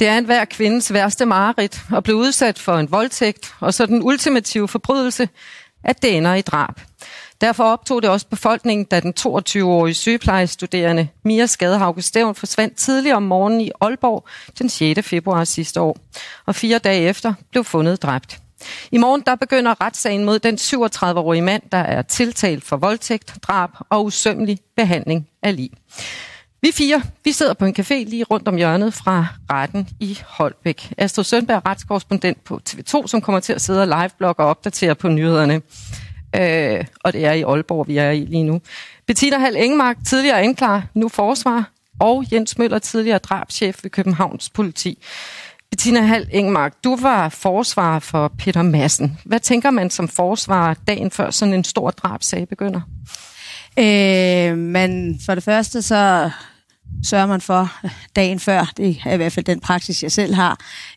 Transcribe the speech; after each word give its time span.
Det 0.00 0.08
er 0.08 0.18
en 0.18 0.24
hver 0.24 0.44
kvindes 0.44 0.92
værste 0.92 1.26
mareridt 1.26 1.80
at 1.96 2.02
blive 2.02 2.16
udsat 2.16 2.58
for 2.58 2.76
en 2.78 2.90
voldtægt, 2.90 3.54
og 3.60 3.74
så 3.74 3.86
den 3.86 4.02
ultimative 4.02 4.68
forbrydelse, 4.68 5.28
at 5.84 6.02
det 6.02 6.16
ender 6.16 6.34
i 6.34 6.42
drab. 6.42 6.80
Derfor 7.40 7.64
optog 7.64 8.02
det 8.02 8.10
også 8.10 8.26
befolkningen, 8.26 8.84
da 8.84 9.00
den 9.00 9.14
22-årige 9.20 9.94
sygeplejestuderende 9.94 11.08
Mia 11.24 11.46
Skadehauke 11.46 12.02
Stævn 12.02 12.34
forsvandt 12.34 12.76
tidligt 12.76 13.14
om 13.14 13.22
morgenen 13.22 13.60
i 13.60 13.70
Aalborg 13.80 14.26
den 14.58 14.68
6. 14.68 15.08
februar 15.08 15.44
sidste 15.44 15.80
år, 15.80 15.98
og 16.46 16.54
fire 16.54 16.78
dage 16.78 17.08
efter 17.08 17.34
blev 17.50 17.64
fundet 17.64 18.02
dræbt. 18.02 18.38
I 18.90 18.98
morgen 18.98 19.22
der 19.26 19.34
begynder 19.34 19.80
retssagen 19.80 20.24
mod 20.24 20.38
den 20.38 20.54
37-årige 20.54 21.42
mand, 21.42 21.62
der 21.72 21.78
er 21.78 22.02
tiltalt 22.02 22.64
for 22.64 22.76
voldtægt, 22.76 23.34
drab 23.42 23.70
og 23.90 24.04
usømmelig 24.04 24.58
behandling 24.76 25.28
af 25.42 25.56
lig. 25.56 25.70
Vi 26.62 26.72
fire, 26.72 27.02
vi 27.24 27.32
sidder 27.32 27.54
på 27.54 27.64
en 27.64 27.74
café 27.78 27.94
lige 27.94 28.24
rundt 28.24 28.48
om 28.48 28.56
hjørnet 28.56 28.94
fra 28.94 29.26
retten 29.50 29.88
i 30.00 30.18
Holbæk. 30.26 30.92
Astrid 30.98 31.24
Sønberg, 31.24 31.66
retskorrespondent 31.66 32.44
på 32.44 32.60
TV2, 32.70 33.06
som 33.06 33.20
kommer 33.20 33.40
til 33.40 33.52
at 33.52 33.60
sidde 33.60 33.82
og 33.82 33.86
liveblogge 33.86 34.42
og 34.42 34.48
opdatere 34.48 34.94
på 34.94 35.08
nyhederne. 35.08 35.62
Øh, 36.36 36.84
og 37.04 37.12
det 37.12 37.26
er 37.26 37.32
i 37.32 37.42
Aalborg, 37.42 37.88
vi 37.88 37.96
er 37.96 38.10
i 38.10 38.24
lige 38.24 38.42
nu. 38.42 38.60
Bettina 39.06 39.38
Hal 39.38 39.56
Engmark, 39.56 39.96
tidligere 40.06 40.40
anklager, 40.40 40.82
nu 40.94 41.08
forsvar, 41.08 41.70
og 42.00 42.24
Jens 42.32 42.58
Møller, 42.58 42.78
tidligere 42.78 43.18
drabschef 43.18 43.78
ved 43.82 43.90
Københavns 43.90 44.50
politi. 44.50 44.98
Bettina 45.70 46.00
Hal 46.00 46.28
Engmark, 46.32 46.74
du 46.84 46.96
var 46.96 47.28
forsvarer 47.28 47.98
for 47.98 48.32
Peter 48.38 48.62
Madsen. 48.62 49.18
Hvad 49.24 49.40
tænker 49.40 49.70
man 49.70 49.90
som 49.90 50.08
forsvarer 50.08 50.74
dagen 50.86 51.10
før 51.10 51.30
sådan 51.30 51.54
en 51.54 51.64
stor 51.64 51.90
drabsag 51.90 52.48
begynder? 52.48 52.80
Øh, 53.78 54.58
men 54.58 55.20
for 55.26 55.34
det 55.34 55.44
første, 55.44 55.82
så 55.82 56.30
sørger 57.04 57.26
man 57.26 57.40
for 57.40 57.72
dagen 58.16 58.40
før, 58.40 58.72
det 58.76 58.96
er 59.06 59.12
i 59.12 59.16
hvert 59.16 59.32
fald 59.32 59.46
den 59.46 59.60
praksis, 59.60 60.02
jeg 60.02 60.12
selv 60.12 60.34
har, 60.34 60.50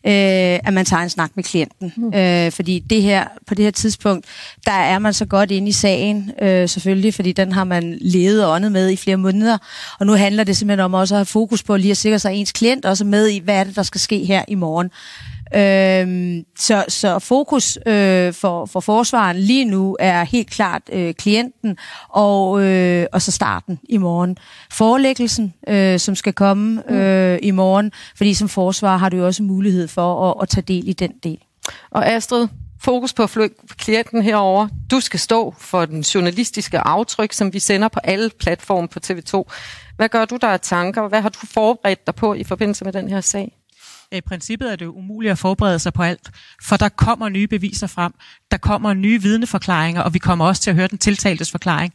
øh, 0.06 0.12
at 0.64 0.72
man 0.72 0.84
tager 0.84 1.02
en 1.02 1.10
snak 1.10 1.30
med 1.34 1.44
klienten. 1.44 1.92
Mm. 1.96 2.14
Øh, 2.14 2.52
fordi 2.52 2.78
det 2.78 3.02
her, 3.02 3.26
på 3.46 3.54
det 3.54 3.64
her 3.64 3.70
tidspunkt, 3.70 4.26
der 4.66 4.72
er 4.72 4.98
man 4.98 5.12
så 5.12 5.24
godt 5.24 5.50
inde 5.50 5.68
i 5.68 5.72
sagen, 5.72 6.30
øh, 6.42 6.68
selvfølgelig, 6.68 7.14
fordi 7.14 7.32
den 7.32 7.52
har 7.52 7.64
man 7.64 7.98
levet 8.00 8.46
og 8.46 8.52
åndet 8.52 8.72
med 8.72 8.90
i 8.90 8.96
flere 8.96 9.16
måneder. 9.16 9.58
Og 10.00 10.06
nu 10.06 10.12
handler 10.12 10.44
det 10.44 10.56
simpelthen 10.56 10.84
om 10.84 10.94
også 10.94 11.14
at 11.14 11.18
have 11.18 11.26
fokus 11.26 11.62
på 11.62 11.76
lige 11.76 11.90
at 11.90 11.96
sikre 11.96 12.18
sig 12.18 12.34
ens 12.34 12.52
klient 12.52 12.84
også 12.84 13.04
med 13.04 13.28
i, 13.28 13.38
hvad 13.38 13.54
er 13.54 13.64
det, 13.64 13.76
der 13.76 13.82
skal 13.82 14.00
ske 14.00 14.24
her 14.24 14.44
i 14.48 14.54
morgen. 14.54 14.90
Øhm, 15.56 16.44
så, 16.58 16.84
så 16.88 17.18
fokus 17.18 17.78
øh, 17.86 18.32
for, 18.32 18.66
for 18.66 18.80
forsvaren 18.80 19.36
lige 19.36 19.64
nu 19.64 19.96
er 20.00 20.24
helt 20.24 20.50
klart 20.50 20.82
øh, 20.92 21.14
klienten 21.14 21.76
og, 22.08 22.62
øh, 22.62 23.06
og 23.12 23.22
så 23.22 23.32
starten 23.32 23.78
i 23.88 23.96
morgen. 23.96 24.36
Forelæggelsen, 24.72 25.54
øh, 25.68 25.98
som 25.98 26.14
skal 26.14 26.32
komme 26.32 26.92
øh, 26.92 27.38
i 27.42 27.50
morgen, 27.50 27.92
fordi 28.16 28.34
som 28.34 28.48
forsvar 28.48 28.96
har 28.96 29.08
du 29.08 29.16
jo 29.16 29.26
også 29.26 29.42
mulighed 29.42 29.88
for 29.88 30.30
at, 30.30 30.42
at 30.42 30.48
tage 30.48 30.62
del 30.62 30.88
i 30.88 30.92
den 30.92 31.12
del. 31.22 31.38
Og 31.90 32.06
Astrid, 32.06 32.48
fokus 32.80 33.12
på 33.12 33.28
klienten 33.78 34.22
herover. 34.22 34.68
Du 34.90 35.00
skal 35.00 35.20
stå 35.20 35.54
for 35.58 35.84
den 35.84 36.00
journalistiske 36.00 36.78
aftryk, 36.78 37.32
som 37.32 37.52
vi 37.52 37.58
sender 37.58 37.88
på 37.88 38.00
alle 38.04 38.30
platforme 38.40 38.88
på 38.88 39.00
TV2. 39.06 39.42
Hvad 39.96 40.08
gør 40.08 40.24
du 40.24 40.36
der 40.40 40.48
af 40.48 40.60
tanker? 40.60 41.08
Hvad 41.08 41.20
har 41.20 41.28
du 41.28 41.38
forberedt 41.46 42.06
dig 42.06 42.14
på 42.14 42.34
i 42.34 42.44
forbindelse 42.44 42.84
med 42.84 42.92
den 42.92 43.08
her 43.08 43.20
sag? 43.20 43.52
I 44.12 44.20
princippet 44.20 44.72
er 44.72 44.76
det 44.76 44.86
umuligt 44.86 45.32
at 45.32 45.38
forberede 45.38 45.78
sig 45.78 45.92
på 45.92 46.02
alt, 46.02 46.30
for 46.62 46.76
der 46.76 46.88
kommer 46.88 47.28
nye 47.28 47.46
beviser 47.46 47.86
frem, 47.86 48.12
der 48.50 48.56
kommer 48.56 48.94
nye 48.94 49.22
vidneforklaringer, 49.22 50.02
og 50.02 50.14
vi 50.14 50.18
kommer 50.18 50.46
også 50.46 50.62
til 50.62 50.70
at 50.70 50.76
høre 50.76 50.88
den 50.88 50.98
tiltaltes 50.98 51.50
forklaring. 51.50 51.94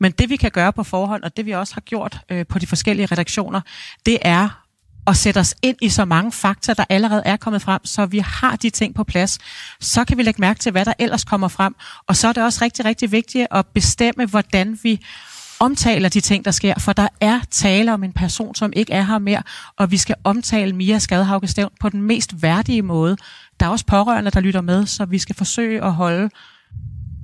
Men 0.00 0.12
det 0.12 0.30
vi 0.30 0.36
kan 0.36 0.50
gøre 0.50 0.72
på 0.72 0.82
forhånd, 0.82 1.22
og 1.22 1.36
det 1.36 1.46
vi 1.46 1.50
også 1.50 1.74
har 1.74 1.80
gjort 1.80 2.20
øh, 2.28 2.46
på 2.46 2.58
de 2.58 2.66
forskellige 2.66 3.06
redaktioner, 3.06 3.60
det 4.06 4.18
er 4.22 4.64
at 5.06 5.16
sætte 5.16 5.38
os 5.38 5.54
ind 5.62 5.76
i 5.82 5.88
så 5.88 6.04
mange 6.04 6.32
fakta, 6.32 6.74
der 6.74 6.84
allerede 6.88 7.22
er 7.24 7.36
kommet 7.36 7.62
frem, 7.62 7.84
så 7.84 8.06
vi 8.06 8.18
har 8.18 8.56
de 8.56 8.70
ting 8.70 8.94
på 8.94 9.04
plads. 9.04 9.38
Så 9.80 10.04
kan 10.04 10.18
vi 10.18 10.22
lægge 10.22 10.40
mærke 10.40 10.60
til, 10.60 10.72
hvad 10.72 10.84
der 10.84 10.92
ellers 10.98 11.24
kommer 11.24 11.48
frem. 11.48 11.76
Og 12.06 12.16
så 12.16 12.28
er 12.28 12.32
det 12.32 12.42
også 12.42 12.64
rigtig, 12.64 12.84
rigtig 12.84 13.12
vigtigt 13.12 13.46
at 13.50 13.66
bestemme, 13.66 14.26
hvordan 14.26 14.78
vi 14.82 15.00
omtaler 15.60 16.08
de 16.08 16.20
ting, 16.20 16.44
der 16.44 16.50
sker, 16.50 16.74
for 16.78 16.92
der 16.92 17.08
er 17.20 17.40
tale 17.50 17.94
om 17.94 18.04
en 18.04 18.12
person, 18.12 18.54
som 18.54 18.72
ikke 18.76 18.92
er 18.92 19.02
her 19.02 19.18
mere, 19.18 19.42
og 19.76 19.90
vi 19.90 19.96
skal 19.96 20.14
omtale 20.24 20.72
Mia 20.72 20.98
Skadehauke 20.98 21.48
Stævn 21.48 21.70
på 21.80 21.88
den 21.88 22.02
mest 22.02 22.42
værdige 22.42 22.82
måde. 22.82 23.16
Der 23.60 23.66
er 23.66 23.70
også 23.70 23.86
pårørende, 23.86 24.30
der 24.30 24.40
lytter 24.40 24.60
med, 24.60 24.86
så 24.86 25.04
vi 25.04 25.18
skal 25.18 25.36
forsøge 25.36 25.84
at 25.84 25.92
holde 25.92 26.30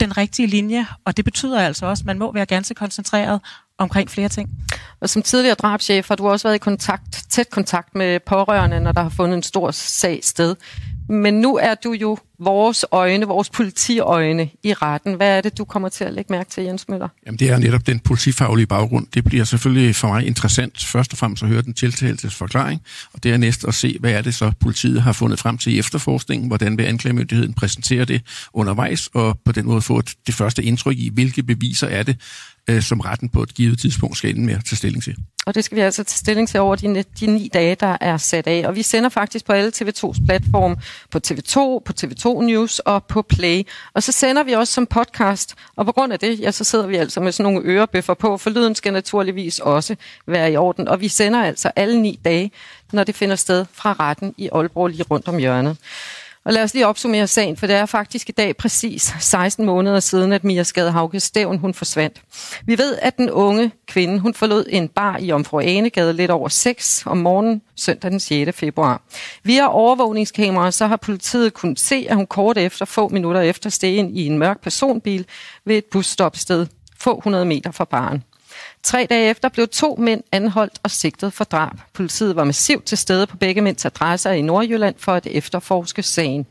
den 0.01 0.17
rigtige 0.17 0.47
linje, 0.47 0.87
og 1.05 1.17
det 1.17 1.25
betyder 1.25 1.61
altså 1.61 1.87
også, 1.87 2.03
at 2.03 2.07
man 2.07 2.19
må 2.19 2.33
være 2.33 2.47
ganske 2.47 2.75
koncentreret 2.75 3.41
omkring 3.79 4.11
flere 4.11 4.29
ting. 4.29 4.51
Og 5.01 5.09
som 5.09 5.23
tidligere 5.23 5.55
drabschef 5.55 6.09
har 6.09 6.17
du 6.17 6.29
også 6.29 6.49
været 6.49 6.55
i 6.55 6.59
kontakt, 6.59 7.25
tæt 7.31 7.51
kontakt 7.51 7.95
med 7.95 8.21
pårørende, 8.27 8.81
når 8.81 8.93
der 8.93 9.03
har 9.03 9.09
fundet 9.09 9.37
en 9.37 9.43
stor 9.43 9.71
sag 9.71 10.21
sted. 10.25 10.57
Men 11.09 11.35
nu 11.35 11.57
er 11.57 11.75
du 11.75 11.93
jo 11.93 12.19
vores 12.39 12.85
øjne, 12.93 13.27
vores 13.27 13.51
politiøjne 13.51 14.51
i 14.63 14.73
retten. 14.73 15.15
Hvad 15.15 15.37
er 15.37 15.41
det, 15.41 15.59
du 15.59 15.65
kommer 15.65 15.89
til 15.89 16.05
at 16.05 16.13
lægge 16.13 16.33
mærke 16.33 16.51
til, 16.51 16.65
Jens 16.65 16.89
Møller? 16.89 17.09
Jamen, 17.27 17.39
det 17.39 17.51
er 17.51 17.59
netop 17.59 17.87
den 17.87 18.01
politifaglige 18.01 18.67
baggrund. 18.67 19.07
Det 19.15 19.25
bliver 19.25 19.45
selvfølgelig 19.45 19.97
for 19.97 20.09
mig 20.09 20.27
interessant 20.27 20.85
først 20.85 21.13
og 21.13 21.19
fremmest 21.19 21.43
at 21.43 21.49
høre 21.49 21.63
den 21.63 21.75
tiltaltes 21.75 22.35
forklaring, 22.35 22.83
og 23.13 23.25
dernæst 23.25 23.65
at 23.69 23.75
se, 23.75 23.97
hvad 24.01 24.13
er 24.13 24.23
det 24.23 24.35
så, 24.35 24.53
politiet 24.61 25.03
har 25.03 25.13
fundet 25.13 25.39
frem 25.39 25.59
til 25.59 25.75
i 25.75 25.79
efterforskningen, 25.79 26.49
hvordan 26.49 26.79
vil 26.79 26.85
anklagemyndigheden 26.85 27.55
præsentere 27.55 28.05
det 28.05 28.23
undervejs, 28.53 29.09
og 29.15 29.39
på 29.45 29.53
den 29.53 29.67
måde 29.67 29.83
få 29.83 30.03
det 30.27 30.35
første 30.35 30.63
indtryk 30.63 30.99
i, 30.99 31.11
hvilke 31.15 31.43
beviser 31.43 31.87
er 31.87 32.03
det, 32.03 32.17
øh, 32.69 32.83
som 32.83 33.01
retten 33.01 33.29
på 33.29 33.43
et 33.43 33.55
givet 33.55 33.79
tidspunkt 33.79 34.17
skal 34.17 34.31
ende 34.31 34.47
med 34.47 34.55
at 34.55 34.65
tage 34.65 34.77
stilling 34.77 35.03
til. 35.03 35.17
Og 35.47 35.55
det 35.55 35.65
skal 35.65 35.77
vi 35.77 35.81
altså 35.81 36.05
tage 36.05 36.19
stilling 36.19 36.49
til 36.49 36.61
over 36.61 36.77
de, 36.77 37.05
de 37.21 37.27
ni 37.27 37.51
dage, 37.55 37.75
der 37.75 37.97
er 38.01 38.17
sat 38.17 38.47
af. 38.47 38.63
Og 38.67 38.77
vi 38.77 38.83
sender 38.83 39.09
faktisk 39.09 39.45
på 39.45 39.53
alle 39.53 39.73
TV2's 39.77 40.27
platform, 40.27 40.77
på 41.11 41.21
TV2, 41.27 41.55
på 41.85 41.93
TV2 42.01 42.24
News 42.33 42.79
og 42.79 43.05
på 43.05 43.23
Play. 43.23 43.63
Og 43.95 44.03
så 44.03 44.13
sender 44.13 44.43
vi 44.43 44.53
også 44.53 44.73
som 44.73 44.87
podcast. 44.87 45.55
Og 45.77 45.87
på 45.87 45.93
grund 45.93 46.13
af 46.13 46.19
det, 46.19 46.41
ja, 46.41 46.51
så 46.51 46.65
sidder 46.65 46.87
vi 46.87 46.97
altså 46.97 47.21
med 47.21 47.33
sådan 47.33 47.53
nogle 47.53 47.69
ørebøffer 47.69 48.15
på, 48.15 48.37
for 48.37 48.51
lyden 48.51 48.75
skal 48.75 48.93
naturligvis 48.93 49.59
også 49.59 49.97
være 50.27 50.53
i 50.53 50.57
orden. 50.57 50.89
Og 50.89 51.01
vi 51.01 51.09
sender 51.09 51.43
altså 51.43 51.71
alle 51.77 52.03
ni 52.03 52.21
dage, 52.25 52.51
når 52.93 53.05
det 53.05 53.15
finder 53.15 53.37
sted 53.37 53.67
fra 53.73 53.97
retten 54.01 54.35
i 54.39 54.49
Aalborg 54.53 54.89
lige 54.89 55.03
rundt 55.11 55.29
om 55.29 55.39
hjørnet. 55.39 55.77
Og 56.45 56.53
lad 56.53 56.63
os 56.63 56.75
lige 56.75 56.87
opsummere 56.87 57.27
sagen, 57.27 57.57
for 57.57 57.67
det 57.67 57.77
er 57.77 57.87
faktisk 57.87 58.29
i 58.29 58.33
dag 58.33 58.57
præcis 58.57 59.15
16 59.21 59.67
måneder 59.67 60.01
siden, 60.01 60.33
at 60.33 60.45
Mia 60.45 60.63
Skadehauke 60.63 61.21
Stævn 61.21 61.59
hun 61.59 61.75
forsvandt. 61.75 62.23
Vi 62.67 62.79
ved, 62.79 62.99
at 63.03 63.17
den 63.17 63.31
unge 63.31 63.73
kvinde 63.87 64.19
hun 64.19 64.35
forlod 64.35 64.65
en 64.69 64.89
bar 64.89 65.19
i 65.19 65.33
Omfru 65.33 65.61
Anegade 65.61 66.13
lidt 66.13 66.31
over 66.31 66.49
6 66.49 67.03
om 67.07 67.17
morgenen 67.17 67.63
søndag 67.77 68.11
den 68.11 68.21
6. 68.21 68.57
februar. 68.57 69.03
Via 69.43 69.73
overvågningskameraer 69.73 70.71
så 70.71 70.87
har 70.87 70.97
politiet 70.97 71.55
kunnet 71.55 71.81
se, 71.81 72.07
at 72.09 72.17
hun 72.17 72.27
kort 72.27 72.59
efter, 72.59 72.85
få 72.85 73.09
minutter 73.09 73.41
efter, 73.41 73.71
steg 73.71 73.97
ind 73.97 74.19
i 74.19 74.27
en 74.27 74.39
mørk 74.39 74.61
personbil 74.61 75.27
ved 75.65 75.77
et 75.77 75.85
busstopsted 75.85 76.67
få 77.05 77.17
100 77.19 77.45
meter 77.45 77.71
fra 77.71 77.85
baren. 77.85 78.23
Tre 78.83 79.07
dage 79.11 79.31
efter 79.31 79.49
blev 79.49 79.69
to 79.69 79.97
mænd 79.99 80.23
anholdt 80.33 80.79
og 80.83 80.91
sigtet 80.91 81.33
for 81.33 81.45
drab. 81.45 81.77
Politiet 81.93 82.37
var 82.37 82.45
massivt 82.45 82.85
til 82.85 82.99
stede 82.99 83.27
på 83.27 83.37
begge 83.37 83.61
mænds 83.61 83.85
adresser 83.85 84.31
i 84.31 84.43
Nordjylland 84.43 84.95
for 84.99 85.13
at 85.13 85.27
efterforske 85.27 86.03
sagen. 86.03 86.47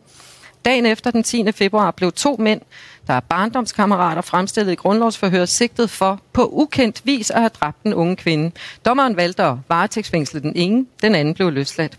Dagen 0.66 0.86
efter 0.86 1.12
den 1.12 1.24
10. 1.24 1.52
februar 1.52 1.92
blev 1.92 2.12
to 2.12 2.36
mænd, 2.40 2.62
der 3.08 3.14
er 3.14 3.20
barndomskammerater, 3.20 4.22
fremstillet 4.22 4.72
i 4.72 4.76
grundlovsforhør, 4.76 5.46
sigtet 5.46 5.90
for 5.90 6.22
på 6.34 6.50
ukendt 6.52 7.02
vis 7.06 7.32
at 7.32 7.40
have 7.40 7.50
dræbt 7.50 7.84
den 7.84 7.94
unge 7.94 8.16
kvinde. 8.16 8.52
Dommeren 8.86 9.18
valgte 9.18 9.44
at 9.44 9.58
varetægtsfængsle 9.70 10.42
den 10.42 10.54
ene, 10.56 10.86
den 11.02 11.16
anden 11.16 11.34
blev 11.34 11.52
løsladt. 11.52 11.98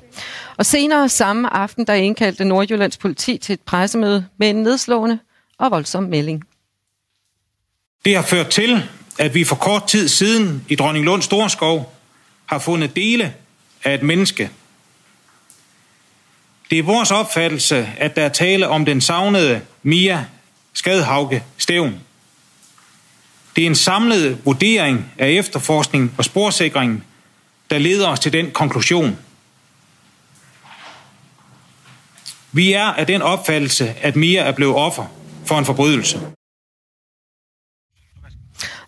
Og 0.56 0.66
senere 0.66 1.08
samme 1.08 1.54
aften, 1.54 1.86
der 1.86 1.94
indkaldte 1.94 2.44
Nordjyllands 2.44 2.96
politi 2.96 3.38
til 3.38 3.52
et 3.52 3.60
pressemøde 3.60 4.26
med 4.36 4.50
en 4.50 4.56
nedslående 4.56 5.18
og 5.58 5.70
voldsom 5.70 6.02
melding. 6.02 6.44
Det 8.04 8.16
har 8.16 8.22
ført 8.22 8.48
til, 8.48 8.82
at 9.18 9.34
vi 9.34 9.44
for 9.44 9.56
kort 9.56 9.86
tid 9.86 10.08
siden 10.08 10.64
i 10.68 10.74
Dronning 10.74 11.04
Lund 11.04 11.22
Storskov 11.22 11.94
har 12.46 12.58
fundet 12.58 12.96
dele 12.96 13.34
af 13.84 13.94
et 13.94 14.02
menneske. 14.02 14.50
Det 16.70 16.78
er 16.78 16.82
vores 16.82 17.10
opfattelse, 17.10 17.88
at 17.98 18.16
der 18.16 18.22
er 18.22 18.28
tale 18.28 18.68
om 18.68 18.84
den 18.84 19.00
savnede 19.00 19.60
Mia 19.82 20.24
Skadhauke 20.72 21.44
Stævn. 21.58 22.00
Det 23.56 23.62
er 23.62 23.66
en 23.66 23.74
samlet 23.74 24.38
vurdering 24.44 25.12
af 25.18 25.28
efterforskning 25.28 26.14
og 26.18 26.24
sporsikringen, 26.24 27.04
der 27.70 27.78
leder 27.78 28.08
os 28.08 28.20
til 28.20 28.32
den 28.32 28.50
konklusion. 28.50 29.18
Vi 32.52 32.72
er 32.72 32.84
af 32.84 33.06
den 33.06 33.22
opfattelse, 33.22 33.94
at 34.00 34.16
Mia 34.16 34.42
er 34.42 34.52
blevet 34.52 34.74
offer 34.74 35.04
for 35.46 35.58
en 35.58 35.64
forbrydelse. 35.64 36.20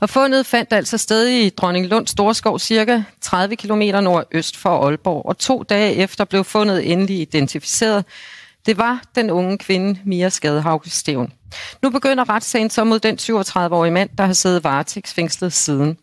Og 0.00 0.10
fundet 0.10 0.46
fandt 0.46 0.72
altså 0.72 0.98
sted 0.98 1.28
i 1.28 1.48
Dronning 1.48 1.86
Lund 1.86 2.06
Storskov, 2.06 2.58
cirka 2.58 3.02
30 3.20 3.56
km 3.56 3.82
nordøst 4.02 4.56
for 4.56 4.86
Aalborg. 4.86 5.26
Og 5.26 5.38
to 5.38 5.62
dage 5.62 5.94
efter 5.94 6.24
blev 6.24 6.44
fundet 6.44 6.92
endelig 6.92 7.20
identificeret. 7.20 8.04
Det 8.66 8.78
var 8.78 9.02
den 9.14 9.30
unge 9.30 9.58
kvinde 9.58 10.00
Mia 10.04 10.28
Skadehauke 10.28 10.90
Steven. 10.90 11.32
Nu 11.82 11.90
begynder 11.90 12.28
retssagen 12.28 12.70
så 12.70 12.84
mod 12.84 12.98
den 12.98 13.18
37-årige 13.20 13.92
mand, 13.92 14.10
der 14.18 14.26
har 14.26 14.32
siddet 14.32 14.64
varetægtsfængslet 14.64 15.52
siden. 15.52 15.96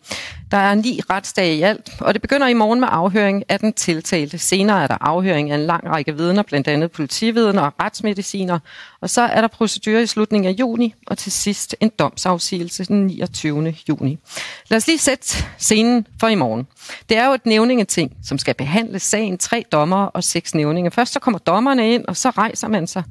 Der 0.52 0.58
er 0.58 0.76
ni 0.76 1.02
retsdage 1.10 1.56
i 1.56 1.62
alt, 1.62 1.90
og 2.00 2.14
det 2.14 2.22
begynder 2.22 2.48
i 2.48 2.54
morgen 2.54 2.80
med 2.80 2.88
afhøring 2.92 3.44
af 3.50 3.60
den 3.60 3.74
tiltalte. 3.74 4.38
Senere 4.38 4.84
er 4.84 4.88
der 4.88 4.98
afhøring 5.02 5.52
af 5.52 5.56
en 5.56 5.66
lang 5.66 5.90
række 5.90 6.18
vidner, 6.18 6.44
blandt 6.44 6.68
andet 6.68 6.92
politividner 6.92 7.62
og 7.62 7.74
retsmediciner. 7.80 8.60
Og 9.02 9.10
så 9.10 9.22
er 9.22 9.42
der 9.42 9.48
procedure 9.48 10.04
i 10.04 10.06
slutningen 10.06 10.50
af 10.50 10.56
juni, 10.60 10.94
og 11.08 11.18
til 11.18 11.32
sidst 11.32 11.76
en 11.80 11.92
domsafsigelse 12.00 12.86
den 12.86 13.08
29. 13.08 13.76
juni. 13.90 14.20
Lad 14.68 14.78
os 14.78 14.88
lige 14.88 14.98
sætte 14.98 15.44
scenen 15.58 16.08
for 16.20 16.28
i 16.28 16.36
morgen. 16.36 16.68
Det 17.10 17.18
er 17.18 17.28
jo 17.28 17.34
et 17.34 17.46
nævningeting, 17.46 18.12
som 18.24 18.38
skal 18.38 18.54
behandle 18.54 19.00
sagen 19.00 19.38
tre 19.38 19.66
dommer 19.72 20.06
og 20.06 20.24
seks 20.24 20.56
nævninge. 20.56 20.92
Først 20.92 21.14
så 21.14 21.20
kommer 21.20 21.40
dommerne 21.40 21.94
ind, 21.94 22.06
og 22.08 22.18
så 22.18 22.30
rejser 22.30 22.68
man 22.68 22.88
sig, 22.88 23.04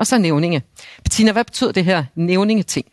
og 0.00 0.06
så 0.06 0.18
nævninge. 0.18 0.62
Bettina, 1.04 1.32
hvad 1.32 1.44
betyder 1.44 1.72
det 1.72 1.84
her 1.84 2.04
nævningeting? 2.14 2.86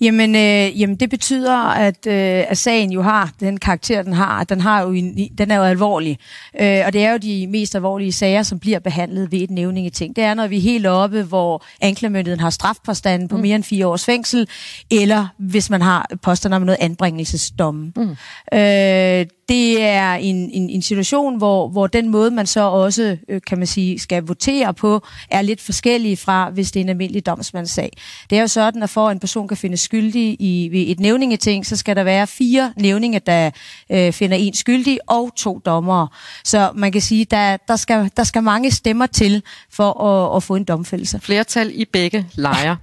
Jamen, 0.00 0.34
øh, 0.34 0.80
jamen 0.80 0.96
det 0.96 1.10
betyder, 1.10 1.56
at, 1.56 2.06
øh, 2.06 2.44
at 2.48 2.58
sagen 2.58 2.92
jo 2.92 3.02
har 3.02 3.30
den 3.40 3.56
karakter, 3.56 4.02
den 4.02 4.12
har. 4.12 4.44
Den, 4.44 4.60
har 4.60 4.82
jo 4.82 4.92
en, 4.92 5.28
den 5.38 5.50
er 5.50 5.56
jo 5.56 5.62
alvorlig. 5.62 6.18
Øh, 6.60 6.82
og 6.86 6.92
det 6.92 7.04
er 7.04 7.12
jo 7.12 7.16
de 7.16 7.46
mest 7.46 7.74
alvorlige 7.74 8.12
sager, 8.12 8.42
som 8.42 8.58
bliver 8.58 8.78
behandlet 8.78 9.32
ved 9.32 9.38
et 9.38 9.50
nævningeting. 9.50 10.16
Det 10.16 10.24
er, 10.24 10.34
når 10.34 10.46
vi 10.46 10.56
er 10.56 10.60
helt 10.60 10.86
oppe, 10.86 11.22
hvor 11.22 11.64
anklagemyndigheden 11.80 12.40
har 12.40 12.50
strafpåstanden 12.50 13.28
på 13.28 13.36
mm. 13.36 13.42
mere 13.42 13.56
end 13.56 13.64
fire 13.64 13.86
års 13.86 14.04
fængsel, 14.04 14.48
eller 14.90 15.26
hvis 15.38 15.70
man 15.70 15.82
har 15.82 16.10
påstanden 16.22 16.56
om 16.56 16.62
noget 16.62 16.78
anbringelsesdomme. 16.80 17.92
Mm. 17.96 18.10
Øh, 18.58 19.26
det 19.52 19.82
er 19.82 20.14
en, 20.14 20.50
en, 20.52 20.70
en 20.70 20.82
situation, 20.82 21.36
hvor, 21.36 21.68
hvor 21.68 21.86
den 21.86 22.08
måde, 22.08 22.30
man 22.30 22.46
så 22.46 22.60
også, 22.60 23.16
øh, 23.28 23.40
kan 23.46 23.58
man 23.58 23.66
sige, 23.66 23.98
skal 23.98 24.22
votere 24.22 24.74
på, 24.74 25.06
er 25.30 25.42
lidt 25.42 25.60
forskellig 25.60 26.18
fra, 26.18 26.50
hvis 26.50 26.72
det 26.72 26.80
er 26.80 26.84
en 26.84 26.88
almindelig 26.88 27.26
domsmandssag. 27.26 27.90
Det 28.30 28.38
er 28.38 28.42
jo 28.42 28.48
sådan, 28.48 28.82
at 28.82 28.90
for 28.90 29.08
at 29.08 29.12
en 29.12 29.20
person 29.20 29.48
kan 29.48 29.56
finde 29.56 29.76
skyldig 29.76 30.36
i 30.40 30.68
ved 30.72 30.84
et 30.88 31.00
nævningeting, 31.00 31.66
så 31.66 31.76
skal 31.76 31.96
der 31.96 32.04
være 32.04 32.26
fire 32.26 32.72
nævninge, 32.76 33.18
der 33.18 33.50
øh, 33.90 34.12
finder 34.12 34.36
en 34.36 34.54
skyldig, 34.54 34.98
og 35.06 35.30
to 35.36 35.60
dommere. 35.66 36.08
Så 36.44 36.70
man 36.74 36.92
kan 36.92 37.00
sige, 37.00 37.24
der, 37.24 37.56
der, 37.68 37.76
skal, 37.76 38.10
der 38.16 38.24
skal 38.24 38.42
mange 38.42 38.70
stemmer 38.70 39.06
til 39.06 39.42
for 39.72 40.02
at, 40.02 40.36
at 40.36 40.42
få 40.42 40.56
en 40.56 40.64
domfældelse. 40.64 41.20
Flertal 41.20 41.72
i 41.74 41.84
begge 41.84 42.26
lejre. 42.34 42.76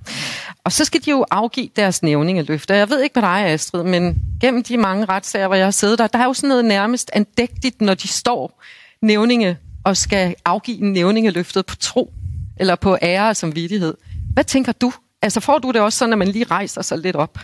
Og 0.69 0.73
så 0.73 0.85
skal 0.85 1.05
de 1.05 1.09
jo 1.09 1.25
afgive 1.31 1.69
deres 1.75 2.03
nævningeløfter. 2.03 2.75
Jeg 2.75 2.89
ved 2.89 3.01
ikke 3.01 3.19
med 3.19 3.29
dig, 3.29 3.45
Astrid, 3.45 3.83
men 3.83 4.21
gennem 4.41 4.63
de 4.63 4.77
mange 4.77 5.05
retssager, 5.05 5.47
hvor 5.47 5.55
jeg 5.55 5.65
har 5.65 5.71
siddet 5.71 5.99
der, 5.99 6.07
der 6.07 6.19
er 6.19 6.25
jo 6.25 6.33
sådan 6.33 6.47
noget 6.47 6.65
nærmest 6.65 7.11
andægtigt, 7.13 7.81
når 7.81 7.93
de 7.93 8.07
står 8.07 8.63
nævninge 9.01 9.57
og 9.83 9.97
skal 9.97 10.35
afgive 10.45 10.81
nævningeløftet 10.81 11.65
på 11.65 11.75
tro 11.75 12.13
eller 12.59 12.75
på 12.75 12.97
ære 13.01 13.35
som 13.35 13.49
samvittighed. 13.49 13.93
Hvad 14.33 14.43
tænker 14.43 14.71
du? 14.71 14.93
Altså 15.21 15.39
får 15.39 15.57
du 15.57 15.71
det 15.71 15.81
også 15.81 15.97
sådan, 15.97 16.13
at 16.13 16.19
man 16.19 16.27
lige 16.27 16.45
rejser 16.45 16.81
sig 16.81 16.97
lidt 16.97 17.15
op? 17.15 17.39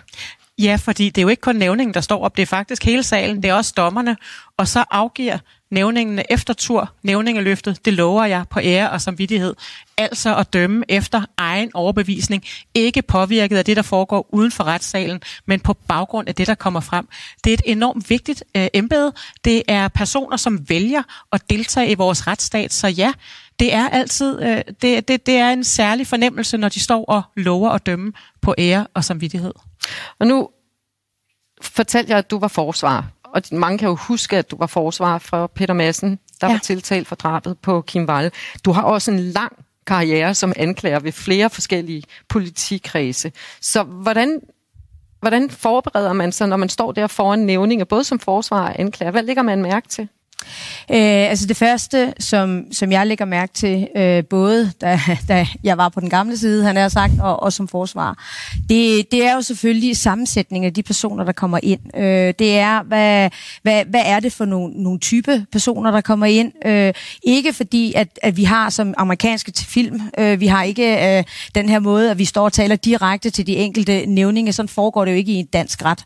Ja, 0.57 0.75
fordi 0.75 1.10
det 1.10 1.18
er 1.18 1.21
jo 1.21 1.30
ikke 1.30 1.42
kun 1.42 1.56
nævningen, 1.56 1.94
der 1.94 2.01
står 2.01 2.25
op. 2.25 2.38
Det 2.38 2.42
er 2.42 2.48
faktisk 2.48 2.86
hele 2.86 3.04
salen. 3.04 3.44
Det 3.44 3.50
er 3.50 3.54
også 3.54 3.74
dommerne. 3.78 4.18
Og 4.57 4.68
så 4.68 4.83
afgiver 4.92 5.38
nævningene 5.75 6.31
efter 6.31 6.54
tur 6.54 6.94
nævningeløftet. 7.04 7.86
Det 7.86 7.94
lover 7.94 8.25
jeg 8.25 8.45
på 8.50 8.60
ære 8.63 8.89
og 8.89 9.01
samvittighed. 9.01 9.56
Altså 9.98 10.36
at 10.36 10.54
dømme 10.54 10.83
efter 10.89 11.22
egen 11.38 11.72
overbevisning. 11.74 12.44
Ikke 12.74 13.01
påvirket 13.01 13.57
af 13.57 13.66
det, 13.66 13.77
der 13.77 13.81
foregår 13.83 14.27
uden 14.30 14.51
for 14.51 14.63
retssalen, 14.63 15.22
men 15.45 15.60
på 15.60 15.74
baggrund 15.74 16.27
af 16.27 16.36
det, 16.36 16.48
der 16.48 16.56
kommer 16.56 16.80
frem. 16.80 17.07
Det 17.44 17.50
er 17.50 17.54
et 17.54 17.62
enormt 17.66 18.10
vigtigt 18.10 18.44
øh, 18.57 18.68
embede. 18.74 19.13
Det 19.45 19.63
er 19.68 19.88
personer, 19.88 20.38
som 20.38 20.69
vælger 20.69 21.04
at 21.31 21.50
deltage 21.50 21.92
i 21.92 21.95
vores 21.95 22.28
retsstat. 22.28 22.74
Så 22.74 22.88
ja, 22.88 23.13
det 23.60 23.74
er 23.74 23.89
altid 23.89 24.42
øh, 24.42 24.62
det, 24.81 25.07
det, 25.07 25.25
det 25.25 25.36
er 25.36 25.50
en 25.50 25.63
særlig 25.63 26.07
fornemmelse, 26.07 26.57
når 26.57 26.69
de 26.69 26.80
står 26.80 27.06
og 27.06 27.21
lover 27.36 27.69
at 27.69 27.86
dømme 27.86 28.13
på 28.42 28.56
ære 28.57 28.88
og 28.94 29.04
samvittighed. 29.04 29.54
Og 30.19 30.28
nu 30.28 30.50
fortalte 31.62 32.10
jeg, 32.10 32.18
at 32.18 32.31
du 32.31 32.39
var 32.39 32.48
forsvarer. 32.48 33.04
Og 33.36 33.42
mange 33.52 33.78
kan 33.78 33.88
jo 33.88 33.96
huske, 33.96 34.38
at 34.38 34.52
du 34.52 34.58
var 34.58 34.68
forsvar 34.68 35.18
for 35.18 35.48
Peter 35.48 35.74
Madsen, 35.74 36.20
der 36.42 36.48
ja. 36.48 36.54
var 36.54 36.60
tiltalt 36.60 37.08
for 37.08 37.16
drabet 37.16 37.58
på 37.60 37.82
Kim 37.82 38.06
Wall. 38.10 38.32
Du 38.66 38.72
har 38.72 38.82
også 38.82 39.12
en 39.12 39.20
lang 39.20 39.54
karriere 39.88 40.36
som 40.36 40.54
anklager 40.56 41.00
ved 41.00 41.12
flere 41.12 41.50
forskellige 41.50 42.04
politikredse. 42.30 43.32
Så 43.62 43.84
hvordan, 43.84 44.42
hvordan 45.20 45.50
forbereder 45.50 46.14
man 46.14 46.32
sig, 46.32 46.48
når 46.48 46.58
man 46.58 46.70
står 46.70 46.92
der 46.92 47.08
foran 47.08 47.40
nævninger, 47.40 47.86
både 47.86 48.04
som 48.04 48.20
forsvar 48.20 48.68
og 48.68 48.80
anklager? 48.80 49.12
Hvad 49.12 49.24
lægger 49.24 49.44
man 49.44 49.62
mærke 49.62 49.88
til? 49.88 50.08
Øh, 50.92 51.30
altså 51.30 51.45
det 51.45 51.57
første, 51.57 52.13
som, 52.19 52.63
som 52.71 52.92
jeg 52.92 53.07
lægger 53.07 53.25
mærke 53.25 53.53
til, 53.53 53.88
øh, 53.97 54.24
både 54.24 54.71
da, 54.81 55.00
da 55.30 55.47
jeg 55.63 55.77
var 55.77 55.89
på 55.89 56.00
den 56.00 56.09
gamle 56.09 56.38
side, 56.38 56.63
han 56.63 56.77
er 56.77 56.88
sagt, 56.88 57.13
og, 57.19 57.44
og 57.44 57.53
som 57.53 57.68
forsvar, 57.68 58.24
det, 58.69 59.12
det 59.12 59.25
er 59.25 59.36
jo 59.36 59.42
selvfølgelig 59.42 59.97
sammensætningen 59.97 60.65
af 60.68 60.74
de 60.74 60.83
personer, 60.83 61.24
der 61.24 61.31
kommer 61.31 61.59
ind. 61.63 61.97
Øh, 61.97 62.33
det 62.39 62.57
er, 62.57 62.83
hvad, 62.83 63.30
hvad, 63.62 63.86
hvad 63.86 64.01
er 64.06 64.19
det 64.19 64.33
for 64.33 64.45
nogle, 64.45 64.83
nogle 64.83 65.00
type 65.00 65.45
personer, 65.51 65.92
der 65.92 66.01
kommer 66.01 66.25
ind? 66.25 66.51
Øh, 66.65 66.94
ikke 67.24 67.53
fordi, 67.53 67.94
at, 67.94 68.07
at 68.21 68.38
vi 68.38 68.44
har 68.44 68.69
som 68.69 68.94
amerikanske 68.97 69.51
til 69.51 69.68
film, 69.68 70.01
øh, 70.18 70.39
vi 70.39 70.47
har 70.47 70.63
ikke 70.63 71.18
øh, 71.18 71.24
den 71.56 71.69
her 71.69 71.80
måde, 71.80 72.12
at 72.12 72.18
vi 72.18 72.25
står 72.25 72.45
og 72.45 72.53
taler 72.53 72.75
direkte 72.75 73.30
til 73.30 73.47
de 73.47 73.56
enkelte 73.56 74.06
nævninge. 74.06 74.53
Sådan 74.53 74.69
foregår 74.69 75.06
det 75.06 75.12
jo 75.12 75.18
ikke 75.18 75.31
i 75.31 75.36
en 75.36 75.45
dansk 75.45 75.86
ret. 75.86 76.06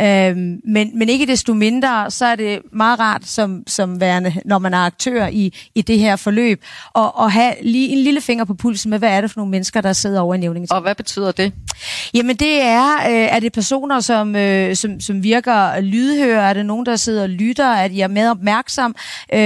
Øh, 0.00 0.36
men, 0.64 0.98
men 0.98 1.08
ikke 1.08 1.26
desto 1.26 1.54
mindre, 1.54 2.10
så 2.10 2.26
er 2.26 2.36
det 2.36 2.60
meget 2.72 3.00
rart 3.00 3.26
som 3.26 3.62
som 3.76 4.00
værende, 4.00 4.34
når 4.44 4.58
man 4.58 4.74
er 4.74 4.78
aktør 4.78 5.26
i, 5.26 5.54
i 5.74 5.82
det 5.82 5.98
her 5.98 6.16
forløb, 6.16 6.64
og, 6.92 7.16
og 7.16 7.32
have 7.32 7.54
lige 7.62 7.88
en 7.88 7.98
lille 7.98 8.20
finger 8.20 8.44
på 8.44 8.54
pulsen 8.54 8.90
med, 8.90 8.98
hvad 8.98 9.10
er 9.10 9.20
det 9.20 9.30
for 9.30 9.40
nogle 9.40 9.50
mennesker, 9.50 9.80
der 9.80 9.92
sidder 9.92 10.20
over 10.20 10.34
i 10.34 10.38
nævningen. 10.38 10.72
Og 10.72 10.80
hvad 10.80 10.94
betyder 10.94 11.32
det? 11.32 11.52
Jamen 12.14 12.36
det 12.36 12.62
er, 12.62 12.94
øh, 12.94 13.28
er 13.36 13.40
det 13.40 13.52
personer, 13.52 14.00
som, 14.00 14.36
øh, 14.36 14.76
som, 14.76 15.00
som 15.00 15.22
virker 15.22 15.80
lydhøre? 15.80 16.48
Er 16.48 16.52
det 16.52 16.66
nogen, 16.66 16.86
der 16.86 16.96
sidder 16.96 17.22
og 17.22 17.28
lytter? 17.28 17.66
Er 17.66 17.88
de 17.88 18.02
er 18.02 18.08
med 18.08 18.30
opmærksom? 18.30 18.94
Øh, 19.32 19.38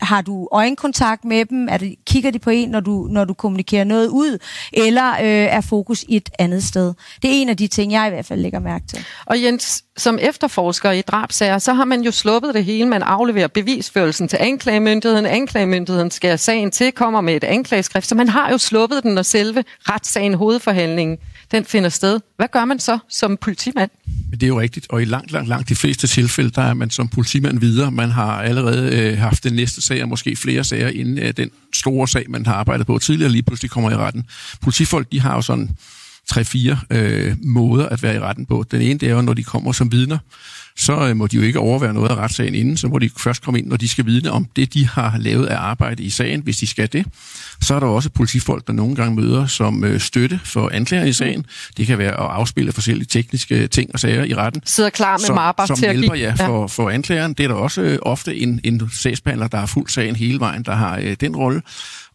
har 0.00 0.22
du 0.26 0.48
øjenkontakt 0.52 1.24
med 1.24 1.44
dem? 1.44 1.68
Er 1.70 1.76
det, 1.76 1.94
kigger 2.06 2.30
de 2.30 2.38
på 2.38 2.50
en, 2.50 2.68
når 2.68 2.80
du, 2.80 3.08
når 3.10 3.24
du 3.24 3.34
kommunikerer 3.34 3.84
noget 3.84 4.08
ud? 4.08 4.38
Eller 4.72 5.12
øh, 5.12 5.26
er 5.28 5.60
fokus 5.60 6.04
et 6.08 6.28
andet 6.38 6.64
sted? 6.64 6.94
Det 7.22 7.30
er 7.30 7.42
en 7.42 7.48
af 7.48 7.56
de 7.56 7.66
ting, 7.66 7.92
jeg 7.92 8.06
i 8.06 8.10
hvert 8.10 8.26
fald 8.26 8.40
lægger 8.40 8.58
mærke 8.58 8.86
til. 8.86 9.04
Og 9.26 9.42
Jens, 9.42 9.84
som 9.96 10.18
efterforsker 10.20 10.90
i 10.90 11.00
drabsager, 11.00 11.58
så 11.58 11.72
har 11.72 11.84
man 11.84 12.00
jo 12.00 12.10
sluppet 12.10 12.54
det 12.54 12.64
hele. 12.64 12.88
Man 12.88 13.02
afleverer 13.02 13.48
bevisførelsen 13.48 14.28
til 14.28 14.38
anklagemyndigheden. 14.40 15.26
Anklagemyndigheden 15.26 16.10
skærer 16.10 16.36
sagen 16.36 16.70
til, 16.70 16.92
kommer 16.92 17.20
med 17.20 17.34
et 17.34 17.44
anklageskrift. 17.44 18.06
Så 18.08 18.14
man 18.14 18.28
har 18.28 18.50
jo 18.50 18.58
sluppet 18.58 19.02
den, 19.02 19.18
og 19.18 19.26
selve 19.26 19.64
retssagen, 19.88 20.34
hovedforhandlingen, 20.34 21.18
den 21.52 21.64
finder 21.64 21.88
sted. 21.88 22.20
Hvad 22.36 22.46
gør 22.52 22.64
man 22.64 22.78
så 22.78 22.98
som 23.08 23.36
politimand? 23.36 23.90
Det 24.30 24.42
er 24.42 24.46
jo 24.46 24.60
rigtigt, 24.60 24.86
og 24.90 25.02
i 25.02 25.04
langt, 25.04 25.30
langt, 25.32 25.48
langt 25.48 25.68
de 25.68 25.74
fleste 25.74 26.06
tilfælde, 26.06 26.50
der 26.50 26.62
er 26.62 26.74
man 26.74 26.90
som 26.90 27.08
politimand 27.08 27.60
videre. 27.60 27.90
Man 27.90 28.10
har 28.10 28.42
allerede 28.42 28.96
øh, 28.96 29.18
haft 29.18 29.44
den 29.44 29.52
næste 29.52 29.82
sag, 29.82 30.02
og 30.02 30.08
måske 30.08 30.36
flere 30.36 30.64
sager, 30.64 30.88
inden 30.88 31.18
øh, 31.18 31.32
den 31.36 31.50
store 31.74 32.08
sag, 32.08 32.24
man 32.28 32.46
har 32.46 32.54
arbejdet 32.54 32.86
på 32.86 32.98
tidligere, 32.98 33.32
lige 33.32 33.42
pludselig 33.42 33.70
kommer 33.70 33.90
i 33.90 33.96
retten. 33.96 34.24
Politifolk, 34.62 35.12
de 35.12 35.20
har 35.20 35.34
jo 35.34 35.42
sådan 35.42 35.70
tre-fire 36.28 36.78
øh, 36.90 37.36
måder 37.44 37.88
at 37.88 38.02
være 38.02 38.14
i 38.14 38.18
retten 38.18 38.46
på. 38.46 38.64
Den 38.70 38.82
ene, 38.82 38.98
det 38.98 39.08
er 39.08 39.12
jo, 39.12 39.22
når 39.22 39.34
de 39.34 39.44
kommer 39.44 39.72
som 39.72 39.92
vidner, 39.92 40.18
så 40.76 41.08
øh, 41.08 41.16
må 41.16 41.26
de 41.26 41.36
jo 41.36 41.42
ikke 41.42 41.58
overvære 41.58 41.94
noget 41.94 42.10
af 42.10 42.14
retssagen 42.14 42.54
inden, 42.54 42.76
så 42.76 42.88
må 42.88 42.98
de 42.98 43.10
først 43.16 43.42
komme 43.42 43.58
ind, 43.58 43.66
når 43.66 43.76
de 43.76 43.88
skal 43.88 44.06
vidne 44.06 44.30
om 44.30 44.46
det, 44.56 44.74
de 44.74 44.88
har 44.88 45.18
lavet 45.18 45.46
af 45.46 45.56
arbejde 45.56 46.02
i 46.02 46.10
sagen, 46.10 46.40
hvis 46.40 46.56
de 46.56 46.66
skal 46.66 46.92
det. 46.92 47.06
Så 47.62 47.74
er 47.74 47.80
der 47.80 47.86
også 47.86 48.10
politifolk, 48.10 48.66
der 48.66 48.72
nogle 48.72 48.94
gange 48.94 49.16
møder 49.16 49.46
som 49.46 49.84
øh, 49.84 50.00
støtte 50.00 50.40
for 50.44 50.70
anklager 50.72 51.04
i 51.04 51.12
sagen. 51.12 51.46
Det 51.76 51.86
kan 51.86 51.98
være 51.98 52.10
at 52.10 52.30
afspille 52.30 52.72
forskellige 52.72 53.06
tekniske 53.06 53.66
ting 53.66 53.90
og 53.94 54.00
sager 54.00 54.24
i 54.24 54.34
retten. 54.34 54.62
Sidder 54.66 54.90
klar 54.90 55.18
med 55.18 55.26
som, 55.26 55.34
mapper 55.34 55.66
som 55.66 55.76
til 55.76 55.86
at 55.86 55.96
hjælper, 55.96 56.14
give. 56.14 56.34
ja, 56.38 56.46
for, 56.48 56.66
for 56.66 56.90
anklageren. 56.90 57.32
Det 57.32 57.44
er 57.44 57.48
der 57.48 57.54
også 57.54 57.82
øh, 57.82 57.98
ofte 58.02 58.36
en, 58.36 58.60
en 58.64 58.90
sagsbehandler, 58.92 59.46
der 59.46 59.58
har 59.58 59.66
fuldt 59.66 59.92
sagen 59.92 60.16
hele 60.16 60.40
vejen, 60.40 60.62
der 60.62 60.74
har 60.74 60.98
øh, 61.02 61.16
den 61.20 61.36
rolle. 61.36 61.62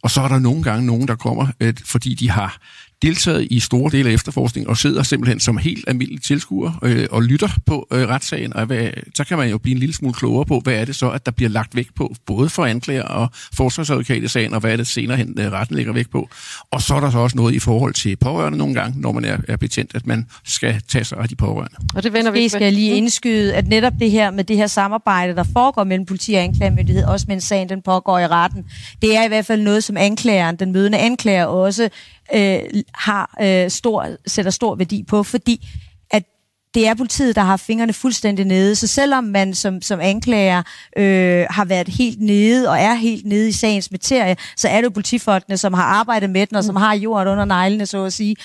Og 0.03 0.11
så 0.11 0.21
er 0.21 0.27
der 0.27 0.39
nogle 0.39 0.63
gange 0.63 0.85
nogen, 0.85 1.07
der 1.07 1.15
kommer, 1.15 1.47
øh, 1.59 1.73
fordi 1.85 2.13
de 2.13 2.29
har 2.29 2.57
deltaget 3.01 3.47
i 3.51 3.59
store 3.59 3.91
dele 3.91 4.09
af 4.09 4.13
efterforskningen 4.13 4.69
og 4.69 4.77
sidder 4.77 5.03
simpelthen 5.03 5.39
som 5.39 5.57
helt 5.57 5.85
almindelig 5.87 6.21
tilskuer 6.21 6.79
øh, 6.83 7.07
og 7.11 7.23
lytter 7.23 7.49
på 7.65 7.87
øh, 7.93 8.07
retssagen, 8.07 8.55
og 8.55 8.65
hvad, 8.65 8.89
så 9.15 9.23
kan 9.23 9.37
man 9.37 9.49
jo 9.49 9.57
blive 9.57 9.71
en 9.71 9.79
lille 9.79 9.95
smule 9.95 10.13
klogere 10.13 10.45
på, 10.45 10.59
hvad 10.59 10.73
er 10.73 10.85
det 10.85 10.95
så, 10.95 11.09
at 11.09 11.25
der 11.25 11.31
bliver 11.31 11.49
lagt 11.49 11.75
vægt 11.75 11.95
på, 11.95 12.15
både 12.25 12.49
for 12.49 12.65
anklager 12.65 13.03
og 13.03 13.29
forsvarsadvokat 13.53 14.23
i 14.23 14.27
sagen, 14.27 14.53
og 14.53 14.59
hvad 14.59 14.71
er 14.71 14.77
det 14.77 14.87
senere 14.87 15.17
hen, 15.17 15.36
øh, 15.39 15.51
retten 15.51 15.75
lægger 15.75 15.93
vægt 15.93 16.11
på. 16.11 16.29
Og 16.71 16.81
så 16.81 16.95
er 16.95 16.99
der 16.99 17.11
så 17.11 17.17
også 17.17 17.37
noget 17.37 17.53
i 17.53 17.59
forhold 17.59 17.93
til 17.93 18.15
pårørende 18.15 18.57
nogle 18.57 18.73
gange, 18.73 19.01
når 19.01 19.11
man 19.11 19.25
er, 19.25 19.37
er 19.47 19.57
betjent, 19.57 19.95
at 19.95 20.07
man 20.07 20.25
skal 20.45 20.81
tage 20.87 21.05
sig 21.05 21.17
af 21.17 21.29
de 21.29 21.35
pårørende. 21.35 21.75
Og 21.95 22.03
det 22.03 22.13
vender 22.13 22.31
vi 22.31 22.49
skal 22.49 22.63
jeg 22.63 22.73
lige 22.73 22.95
indskyde, 22.95 23.55
at 23.55 23.67
netop 23.67 23.93
det 23.99 24.11
her 24.11 24.31
med 24.31 24.43
det 24.43 24.57
her 24.57 24.67
samarbejde, 24.67 25.35
der 25.35 25.43
foregår 25.53 25.83
mellem 25.83 26.05
politi 26.05 26.33
og 26.33 26.41
anklagemyndighed, 26.41 27.03
også 27.03 27.25
mens 27.29 27.43
sagen 27.43 27.69
den 27.69 27.81
pågår 27.81 28.19
i 28.19 28.27
retten, 28.27 28.65
det 29.01 29.17
er 29.17 29.23
i 29.23 29.27
hvert 29.27 29.45
fald 29.45 29.61
noget, 29.61 29.83
som 29.83 29.97
anklageren, 29.97 30.55
den 30.55 30.71
mødende 30.71 30.97
anklager 30.97 31.45
også 31.45 31.89
øh, 32.35 32.59
har 32.93 33.35
øh, 33.41 33.69
stor, 33.69 34.07
sætter 34.27 34.51
stor 34.51 34.75
værdi 34.75 35.03
på, 35.03 35.23
fordi 35.23 35.67
det 36.77 36.87
er 36.87 36.93
politiet, 36.93 37.35
der 37.35 37.41
har 37.41 37.57
fingrene 37.57 37.93
fuldstændig 37.93 38.45
nede. 38.45 38.75
Så 38.75 38.87
selvom 38.87 39.23
man 39.23 39.53
som, 39.53 39.81
som 39.81 39.99
anklager 39.99 40.63
øh, 40.97 41.45
har 41.49 41.65
været 41.65 41.87
helt 41.87 42.21
nede 42.21 42.69
og 42.69 42.79
er 42.79 42.93
helt 42.93 43.25
nede 43.25 43.49
i 43.49 43.51
sagens 43.51 43.91
materie, 43.91 44.35
så 44.55 44.67
er 44.67 44.75
det 44.75 44.83
jo 44.83 44.89
politifolkene, 44.89 45.57
som 45.57 45.73
har 45.73 45.83
arbejdet 45.83 46.29
med 46.29 46.47
den 46.47 46.57
og 46.57 46.63
som 46.63 46.75
har 46.75 46.95
jorden 46.95 47.31
under 47.31 47.45
neglene, 47.45 47.85
så 47.85 48.03
at 48.03 48.13
sige, 48.13 48.35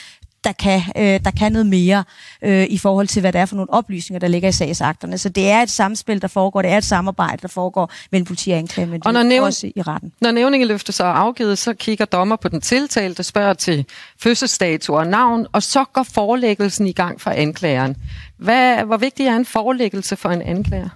der 0.45 0.53
kan, 0.53 0.81
øh, 0.97 1.21
der 1.25 1.31
kan 1.31 1.53
noget 1.53 1.67
mere 1.67 2.05
øh, 2.43 2.67
i 2.71 2.79
forhold 2.79 3.09
til, 3.09 3.21
hvad 3.21 3.33
det 3.33 3.41
er 3.41 3.47
for 3.47 3.57
nogle 3.57 3.73
oplysninger, 3.73 4.21
der 4.21 4.29
ligger 4.29 4.49
i 4.49 4.53
sagsakterne. 4.53 5.19
Så 5.19 5.29
det 5.29 5.51
er 5.51 5.63
et 5.63 5.71
samspil, 5.71 6.23
der 6.23 6.29
foregår. 6.29 6.63
Det 6.63 6.71
er 6.71 6.79
et 6.79 6.85
samarbejde, 6.85 7.43
der 7.43 7.49
foregår 7.49 7.93
mellem 8.13 8.27
politi 8.27 8.51
og 8.51 8.59
anklagemyndighed, 8.59 9.07
og 9.07 9.13
når 9.13 9.23
nævn, 9.23 9.45
også 9.45 9.67
i 9.77 9.83
retten. 9.83 10.13
Når 10.21 10.31
nævningeløftet 10.31 10.95
så 10.95 11.05
er 11.05 11.09
afgivet, 11.09 11.59
så 11.59 11.75
kigger 11.75 12.05
dommer 12.05 12.37
på 12.37 12.49
den 12.49 12.61
tiltalte, 12.61 13.23
spørger 13.23 13.55
til 13.55 13.87
fødselsdato 14.19 14.95
og 14.95 15.07
navn, 15.07 15.47
og 15.53 15.63
så 15.63 15.85
går 15.93 16.03
forelæggelsen 16.03 16.87
i 16.87 16.93
gang 16.93 17.21
for 17.21 17.31
anklageren. 17.31 17.97
Hvad, 18.37 18.85
hvor 18.85 18.97
vigtig 18.97 19.27
er 19.27 19.37
en 19.37 19.47
forelæggelse 19.47 20.17
for 20.17 20.29
en 20.29 20.43
anklager? 20.43 20.89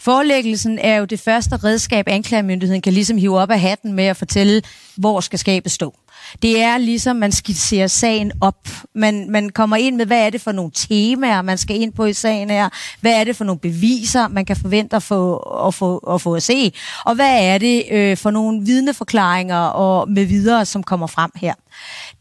Forelæggelsen 0.00 0.78
er 0.78 0.96
jo 0.96 1.04
det 1.04 1.20
første 1.20 1.56
redskab, 1.56 2.08
anklagemyndigheden 2.08 2.82
kan 2.82 2.92
ligesom 2.92 3.18
hive 3.18 3.38
op 3.38 3.50
af 3.50 3.60
hatten 3.60 3.92
med 3.92 4.04
at 4.04 4.16
fortælle, 4.16 4.62
hvor 4.96 5.20
skal 5.20 5.38
skabet 5.38 5.72
stå. 5.72 5.94
Det 6.42 6.62
er 6.62 6.78
ligesom, 6.78 7.16
man 7.16 7.32
skitserer 7.32 7.86
sagen 7.86 8.32
op. 8.40 8.68
Man, 8.94 9.30
man 9.30 9.50
kommer 9.50 9.76
ind 9.76 9.96
med, 9.96 10.06
hvad 10.06 10.26
er 10.26 10.30
det 10.30 10.40
for 10.40 10.52
nogle 10.52 10.70
temaer, 10.74 11.42
man 11.42 11.58
skal 11.58 11.80
ind 11.80 11.92
på 11.92 12.04
i 12.04 12.12
sagen 12.12 12.50
her? 12.50 12.68
Hvad 13.00 13.12
er 13.12 13.24
det 13.24 13.36
for 13.36 13.44
nogle 13.44 13.58
beviser, 13.58 14.28
man 14.28 14.44
kan 14.44 14.56
forvente 14.56 14.96
at 14.96 15.02
få 15.02 15.36
at, 15.36 15.74
få, 15.74 15.98
at, 15.98 16.20
få 16.20 16.34
at 16.34 16.42
se? 16.42 16.72
Og 17.04 17.14
hvad 17.14 17.44
er 17.44 17.58
det 17.58 17.84
øh, 17.90 18.16
for 18.16 18.30
nogle 18.30 18.64
vidneforklaringer 18.64 19.58
og 19.58 20.10
med 20.10 20.24
videre, 20.24 20.66
som 20.66 20.82
kommer 20.82 21.06
frem 21.06 21.30
her? 21.36 21.54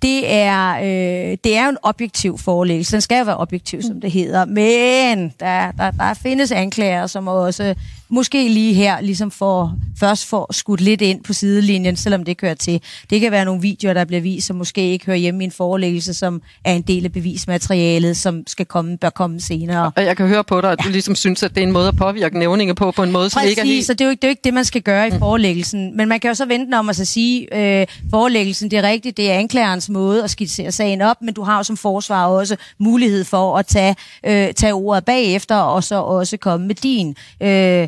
det 0.01 0.33
er, 0.33 0.77
øh, 0.77 1.37
det 1.43 1.57
er 1.57 1.63
jo 1.63 1.69
en 1.69 1.77
objektiv 1.83 2.37
forelæggelse. 2.37 2.91
Den 2.91 3.01
skal 3.01 3.17
jo 3.17 3.23
være 3.23 3.37
objektiv, 3.37 3.81
som 3.81 4.01
det 4.01 4.11
hedder. 4.11 4.45
Men 4.45 5.33
der, 5.39 5.71
der, 5.71 5.91
der 5.91 6.13
findes 6.13 6.51
anklager, 6.51 7.07
som 7.07 7.27
også 7.27 7.75
måske 8.09 8.49
lige 8.49 8.73
her 8.73 9.01
ligesom 9.01 9.31
får, 9.31 9.73
først 9.99 10.25
får 10.25 10.53
skudt 10.53 10.81
lidt 10.81 11.01
ind 11.01 11.23
på 11.23 11.33
sidelinjen, 11.33 11.95
selvom 11.95 12.23
det 12.23 12.37
kører 12.37 12.53
til. 12.53 12.81
Det 13.09 13.21
kan 13.21 13.31
være 13.31 13.45
nogle 13.45 13.61
videoer, 13.61 13.93
der 13.93 14.05
bliver 14.05 14.21
vist, 14.21 14.47
som 14.47 14.55
måske 14.55 14.91
ikke 14.91 15.05
hører 15.05 15.17
hjemme 15.17 15.43
i 15.43 15.45
en 15.45 15.51
forelæggelse, 15.51 16.13
som 16.13 16.41
er 16.65 16.73
en 16.73 16.81
del 16.81 17.05
af 17.05 17.11
bevismaterialet, 17.11 18.17
som 18.17 18.43
skal 18.47 18.65
komme, 18.65 18.97
bør 18.97 19.09
komme 19.09 19.39
senere. 19.39 19.91
Og 19.95 20.05
jeg 20.05 20.17
kan 20.17 20.27
høre 20.27 20.43
på 20.43 20.61
dig, 20.61 20.71
at 20.71 20.79
ja. 20.79 20.87
du 20.87 20.91
ligesom 20.91 21.15
synes, 21.15 21.43
at 21.43 21.55
det 21.55 21.63
er 21.63 21.67
en 21.67 21.71
måde 21.71 21.87
at 21.87 21.97
påvirke 21.97 22.39
nævninge 22.39 22.75
på, 22.75 22.91
på 22.91 23.03
en 23.03 23.11
måde, 23.11 23.29
som 23.29 23.39
Præcis, 23.39 23.49
ikke 23.49 23.61
er 23.61 23.65
helt... 23.65 23.85
så 23.85 23.93
det 23.93 24.01
er, 24.01 24.05
jo 24.05 24.09
ikke, 24.09 24.21
det 24.21 24.27
er 24.27 24.29
jo 24.29 24.31
ikke 24.31 24.41
det, 24.43 24.53
man 24.53 24.65
skal 24.65 24.81
gøre 24.81 25.07
i 25.07 25.11
mm. 25.11 25.19
forelæggelsen. 25.19 25.97
Men 25.97 26.07
man 26.07 26.19
kan 26.19 26.29
jo 26.29 26.35
så 26.35 26.45
vente 26.45 26.75
om 26.75 26.89
at 26.89 26.95
så 26.95 27.05
sige, 27.05 27.57
øh, 27.81 27.87
forelæggelsen, 28.09 28.71
det 28.71 28.79
er 28.79 28.83
rigtigt, 28.83 29.17
det 29.17 29.31
er 29.31 29.33
anklagerens 29.33 29.89
måde 29.89 30.23
at 30.23 30.29
skitsere 30.29 30.71
sagen 30.71 31.01
op, 31.01 31.21
men 31.21 31.33
du 31.33 31.43
har 31.43 31.57
jo 31.57 31.63
som 31.63 31.77
forsvar 31.77 32.25
også 32.25 32.55
mulighed 32.77 33.23
for 33.23 33.57
at 33.57 33.65
tage, 33.65 33.95
øh, 34.25 34.53
tage 34.53 34.73
ordet 34.73 35.05
bagefter, 35.05 35.55
og 35.55 35.83
så 35.83 36.01
også 36.01 36.37
komme 36.37 36.67
med 36.67 36.75
din... 36.75 37.15
Øh, 37.41 37.87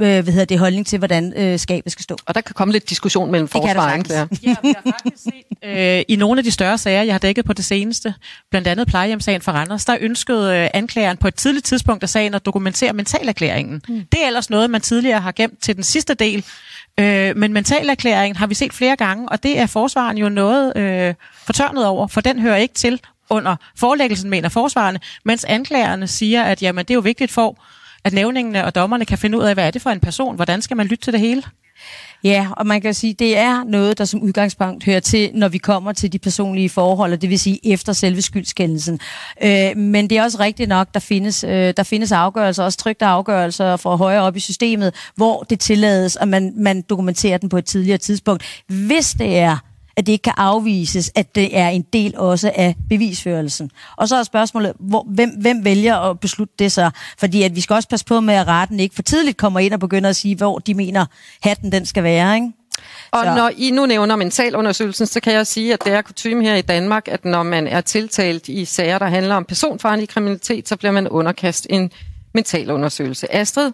øh, 0.00 0.06
hvad 0.06 0.32
hedder 0.32 0.44
det, 0.44 0.58
holdning 0.58 0.86
til, 0.86 0.98
hvordan 0.98 1.32
øh, 1.36 1.58
skabet 1.58 1.92
skal 1.92 2.02
stå. 2.02 2.16
Og 2.26 2.34
der 2.34 2.40
kan 2.40 2.54
komme 2.54 2.72
lidt 2.72 2.90
diskussion 2.90 3.30
mellem 3.30 3.48
forsvar 3.48 3.82
og 3.82 3.94
anklager. 3.94 4.26
Ja, 4.42 4.54
vi 4.62 4.74
har 4.74 4.82
faktisk 4.84 5.22
set 5.22 5.44
øh, 5.64 6.02
i 6.08 6.16
nogle 6.16 6.38
af 6.38 6.44
de 6.44 6.50
større 6.50 6.78
sager, 6.78 7.02
jeg 7.02 7.14
har 7.14 7.18
dækket 7.18 7.44
på 7.44 7.52
det 7.52 7.64
seneste, 7.64 8.14
blandt 8.50 8.68
andet 8.68 8.86
plejehjemsagen 8.86 9.42
for 9.42 9.52
Randers, 9.52 9.84
der 9.84 9.96
ønskede 10.00 10.56
øh, 10.56 10.68
anklageren 10.74 11.16
på 11.16 11.28
et 11.28 11.34
tidligt 11.34 11.64
tidspunkt 11.64 12.02
af 12.02 12.08
sagen 12.08 12.34
at 12.34 12.46
dokumentere 12.46 12.92
mentalerklæringen. 12.92 13.82
Mm. 13.88 14.02
Det 14.12 14.22
er 14.22 14.26
ellers 14.26 14.50
noget, 14.50 14.70
man 14.70 14.80
tidligere 14.80 15.20
har 15.20 15.32
gemt 15.32 15.62
til 15.62 15.76
den 15.76 15.84
sidste 15.84 16.14
del, 16.14 16.44
Øh, 17.00 17.36
men 17.36 17.52
mentalerklæringen 17.52 18.36
har 18.36 18.46
vi 18.46 18.54
set 18.54 18.72
flere 18.72 18.96
gange, 18.96 19.28
og 19.28 19.42
det 19.42 19.58
er 19.58 19.66
forsvaren 19.66 20.18
jo 20.18 20.28
noget 20.28 20.76
øh, 20.76 21.14
fortørnet 21.36 21.86
over, 21.86 22.06
for 22.06 22.20
den 22.20 22.40
hører 22.40 22.56
ikke 22.56 22.74
til 22.74 23.00
under 23.30 23.56
forelæggelsen, 23.76 24.30
mener 24.30 24.48
forsvarerne, 24.48 25.00
mens 25.24 25.44
anklagerne 25.44 26.06
siger, 26.06 26.42
at 26.42 26.62
jamen, 26.62 26.84
det 26.84 26.90
er 26.90 26.94
jo 26.94 27.00
vigtigt 27.00 27.30
for, 27.32 27.64
at 28.04 28.12
nævningene 28.12 28.64
og 28.64 28.74
dommerne 28.74 29.04
kan 29.04 29.18
finde 29.18 29.38
ud 29.38 29.44
af, 29.44 29.54
hvad 29.54 29.66
er 29.66 29.70
det 29.70 29.82
for 29.82 29.90
en 29.90 30.00
person, 30.00 30.36
hvordan 30.36 30.62
skal 30.62 30.76
man 30.76 30.86
lytte 30.86 31.04
til 31.04 31.12
det 31.12 31.20
hele? 31.20 31.42
Ja, 32.24 32.48
og 32.56 32.66
man 32.66 32.80
kan 32.80 32.94
sige, 32.94 33.14
det 33.14 33.38
er 33.38 33.64
noget, 33.64 33.98
der 33.98 34.04
som 34.04 34.22
udgangspunkt 34.22 34.84
hører 34.84 35.00
til, 35.00 35.30
når 35.34 35.48
vi 35.48 35.58
kommer 35.58 35.92
til 35.92 36.12
de 36.12 36.18
personlige 36.18 36.68
forhold, 36.68 37.12
og 37.12 37.22
det 37.22 37.30
vil 37.30 37.38
sige 37.38 37.72
efter 37.72 37.92
selve 37.92 38.22
skyldskendelsen. 38.22 39.00
Øh, 39.42 39.76
men 39.76 40.10
det 40.10 40.18
er 40.18 40.22
også 40.22 40.40
rigtigt 40.40 40.68
nok, 40.68 40.88
der 40.94 41.00
findes, 41.00 41.44
øh, 41.44 41.74
der 41.76 41.82
findes 41.82 42.12
afgørelser, 42.12 42.64
også 42.64 42.78
trygte 42.78 43.04
afgørelser 43.04 43.76
fra 43.76 43.96
højere 43.96 44.22
op 44.22 44.36
i 44.36 44.40
systemet, 44.40 44.94
hvor 45.16 45.42
det 45.42 45.60
tillades, 45.60 46.16
at 46.16 46.28
man, 46.28 46.52
man 46.56 46.82
dokumenterer 46.82 47.38
den 47.38 47.48
på 47.48 47.58
et 47.58 47.64
tidligere 47.64 47.98
tidspunkt. 47.98 48.64
Hvis 48.68 49.10
det 49.18 49.38
er 49.38 49.58
at 49.96 50.06
det 50.06 50.12
ikke 50.12 50.22
kan 50.22 50.32
afvises, 50.36 51.12
at 51.14 51.34
det 51.34 51.58
er 51.58 51.68
en 51.68 51.84
del 51.92 52.16
også 52.16 52.52
af 52.54 52.76
bevisførelsen. 52.88 53.70
Og 53.96 54.08
så 54.08 54.16
er 54.16 54.22
spørgsmålet, 54.22 54.72
hvor, 54.78 55.06
hvem, 55.08 55.30
hvem 55.30 55.64
vælger 55.64 55.96
at 55.96 56.20
beslutte 56.20 56.54
det 56.58 56.72
så? 56.72 56.90
Fordi 57.18 57.42
at 57.42 57.56
vi 57.56 57.60
skal 57.60 57.74
også 57.74 57.88
passe 57.88 58.06
på 58.06 58.20
med, 58.20 58.34
at 58.34 58.46
retten 58.46 58.80
ikke 58.80 58.94
for 58.94 59.02
tidligt 59.02 59.36
kommer 59.36 59.60
ind 59.60 59.72
og 59.72 59.80
begynder 59.80 60.10
at 60.10 60.16
sige, 60.16 60.36
hvor 60.36 60.58
de 60.58 60.74
mener, 60.74 61.06
hatten 61.42 61.72
den 61.72 61.86
skal 61.86 62.02
være, 62.02 62.34
ikke? 62.34 62.52
Og 63.10 63.24
så. 63.24 63.34
når 63.34 63.50
I 63.56 63.70
nu 63.70 63.86
nævner 63.86 64.16
mentalundersøgelsen, 64.16 65.06
så 65.06 65.20
kan 65.20 65.32
jeg 65.32 65.46
sige, 65.46 65.72
at 65.72 65.84
det 65.84 65.92
er 65.92 66.02
kutume 66.02 66.42
her 66.42 66.54
i 66.54 66.62
Danmark, 66.62 67.08
at 67.08 67.24
når 67.24 67.42
man 67.42 67.66
er 67.66 67.80
tiltalt 67.80 68.48
i 68.48 68.64
sager, 68.64 68.98
der 68.98 69.06
handler 69.06 69.34
om 69.34 69.44
personfarlig 69.44 70.08
kriminalitet, 70.08 70.68
så 70.68 70.76
bliver 70.76 70.92
man 70.92 71.08
underkastet 71.08 71.72
en 71.74 71.90
mentalundersøgelse. 72.34 73.34
Astrid, 73.34 73.72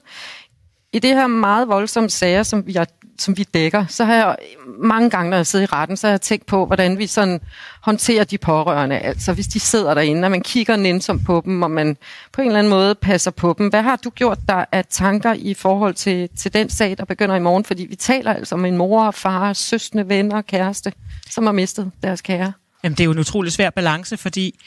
i 0.93 0.99
det 0.99 1.11
her 1.11 1.27
meget 1.27 1.69
voldsomme 1.69 2.11
sager, 2.11 2.43
som 2.43 2.67
vi 2.67 2.73
har 2.73 2.87
som 3.21 3.37
vi 3.37 3.43
dækker, 3.55 3.87
så 3.89 4.05
har 4.05 4.15
jeg 4.15 4.37
mange 4.79 5.11
gange, 5.11 5.31
når 5.31 5.37
jeg 5.37 5.47
sidder 5.47 5.62
i 5.62 5.67
retten, 5.67 5.97
så 5.97 6.07
har 6.07 6.12
jeg 6.12 6.21
tænkt 6.21 6.47
på, 6.47 6.67
hvordan 6.67 6.99
vi 6.99 7.07
sådan 7.07 7.41
håndterer 7.81 8.25
de 8.25 8.39
pårørende. 8.39 8.99
Altså 8.99 9.33
hvis 9.33 9.47
de 9.47 9.61
sidder 9.61 9.95
derinde, 9.95 10.27
og 10.27 10.31
man 10.31 10.43
kigger 10.43 10.77
nænsomt 10.77 11.27
på 11.27 11.43
dem, 11.45 11.62
og 11.62 11.71
man 11.71 11.97
på 12.33 12.41
en 12.41 12.47
eller 12.47 12.59
anden 12.59 12.71
måde 12.71 12.95
passer 12.95 13.31
på 13.31 13.55
dem. 13.59 13.69
Hvad 13.69 13.83
har 13.83 13.97
du 13.97 14.11
gjort 14.11 14.39
der 14.49 14.65
af 14.73 14.85
tanker 14.91 15.33
i 15.33 15.55
forhold 15.55 15.95
til, 15.95 16.29
til 16.37 16.53
den 16.53 16.71
sag, 16.71 16.99
der 16.99 17.05
begynder 17.05 17.37
i 17.37 17.41
morgen? 17.41 17.65
Fordi 17.65 17.87
vi 17.91 17.97
taler 17.97 18.35
altså 18.35 18.55
om 18.55 18.65
en 18.65 18.77
mor, 18.77 19.11
far, 19.11 19.53
søstre, 19.53 20.09
venner, 20.09 20.43
kæreste, 20.43 20.93
som 21.31 21.47
har 21.47 21.53
mistet 21.53 21.91
deres 22.03 22.21
kære. 22.21 22.53
Jamen 22.85 22.97
det 22.97 23.00
er 23.00 23.05
jo 23.05 23.12
en 23.12 23.19
utrolig 23.19 23.53
svær 23.53 23.71
balance, 23.71 24.17
fordi 24.17 24.61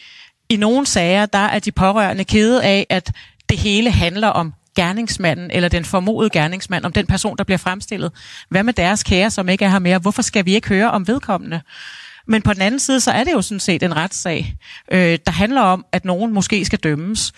i 0.50 0.56
nogle 0.56 0.86
sager, 0.86 1.26
der 1.26 1.40
er 1.40 1.60
de 1.60 1.72
pårørende 1.72 2.24
kede 2.24 2.64
af, 2.64 2.88
at 2.90 3.12
det 3.50 3.58
hele 3.58 3.92
handler 3.92 4.28
om 4.28 4.54
gerningsmanden 4.76 5.52
eller 5.52 5.70
den 5.70 5.86
formodede 5.86 6.30
gerningsmand, 6.30 6.86
om 6.86 6.94
den 6.94 7.06
person, 7.06 7.38
der 7.38 7.44
bliver 7.44 7.58
fremstillet. 7.58 8.12
Hvad 8.50 8.64
med 8.64 8.74
deres 8.74 9.04
kære, 9.04 9.32
som 9.32 9.50
ikke 9.50 9.66
er 9.66 9.70
her 9.70 9.80
mere? 9.80 9.98
Hvorfor 9.98 10.22
skal 10.22 10.46
vi 10.46 10.56
ikke 10.56 10.68
høre 10.68 10.92
om 10.92 11.08
vedkommende? 11.08 11.62
Men 12.28 12.42
på 12.42 12.54
den 12.54 12.62
anden 12.62 12.80
side, 12.80 13.00
så 13.00 13.12
er 13.12 13.24
det 13.24 13.34
jo 13.34 13.42
sådan 13.42 13.60
set 13.60 13.84
en 13.84 13.96
retssag, 13.96 14.56
øh, 14.92 15.20
der 15.26 15.32
handler 15.32 15.62
om, 15.62 15.86
at 15.92 16.06
nogen 16.06 16.34
måske 16.34 16.66
skal 16.66 16.80
dømmes. 16.80 17.34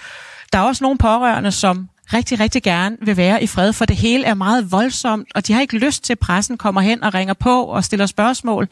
Der 0.54 0.60
er 0.60 0.64
også 0.64 0.84
nogle 0.84 0.98
pårørende, 0.98 1.52
som 1.52 1.90
rigtig, 2.14 2.40
rigtig 2.40 2.64
gerne 2.64 2.98
vil 3.02 3.18
være 3.18 3.44
i 3.44 3.48
fred, 3.48 3.74
for 3.74 3.86
det 3.86 3.96
hele 3.96 4.26
er 4.26 4.34
meget 4.34 4.72
voldsomt, 4.72 5.28
og 5.36 5.48
de 5.48 5.54
har 5.54 5.62
ikke 5.62 5.78
lyst 5.78 6.04
til, 6.04 6.14
at 6.14 6.20
pressen 6.20 6.58
kommer 6.58 6.82
hen 6.82 7.04
og 7.04 7.14
ringer 7.14 7.34
på 7.34 7.64
og 7.64 7.84
stiller 7.84 8.06
spørgsmål. 8.06 8.68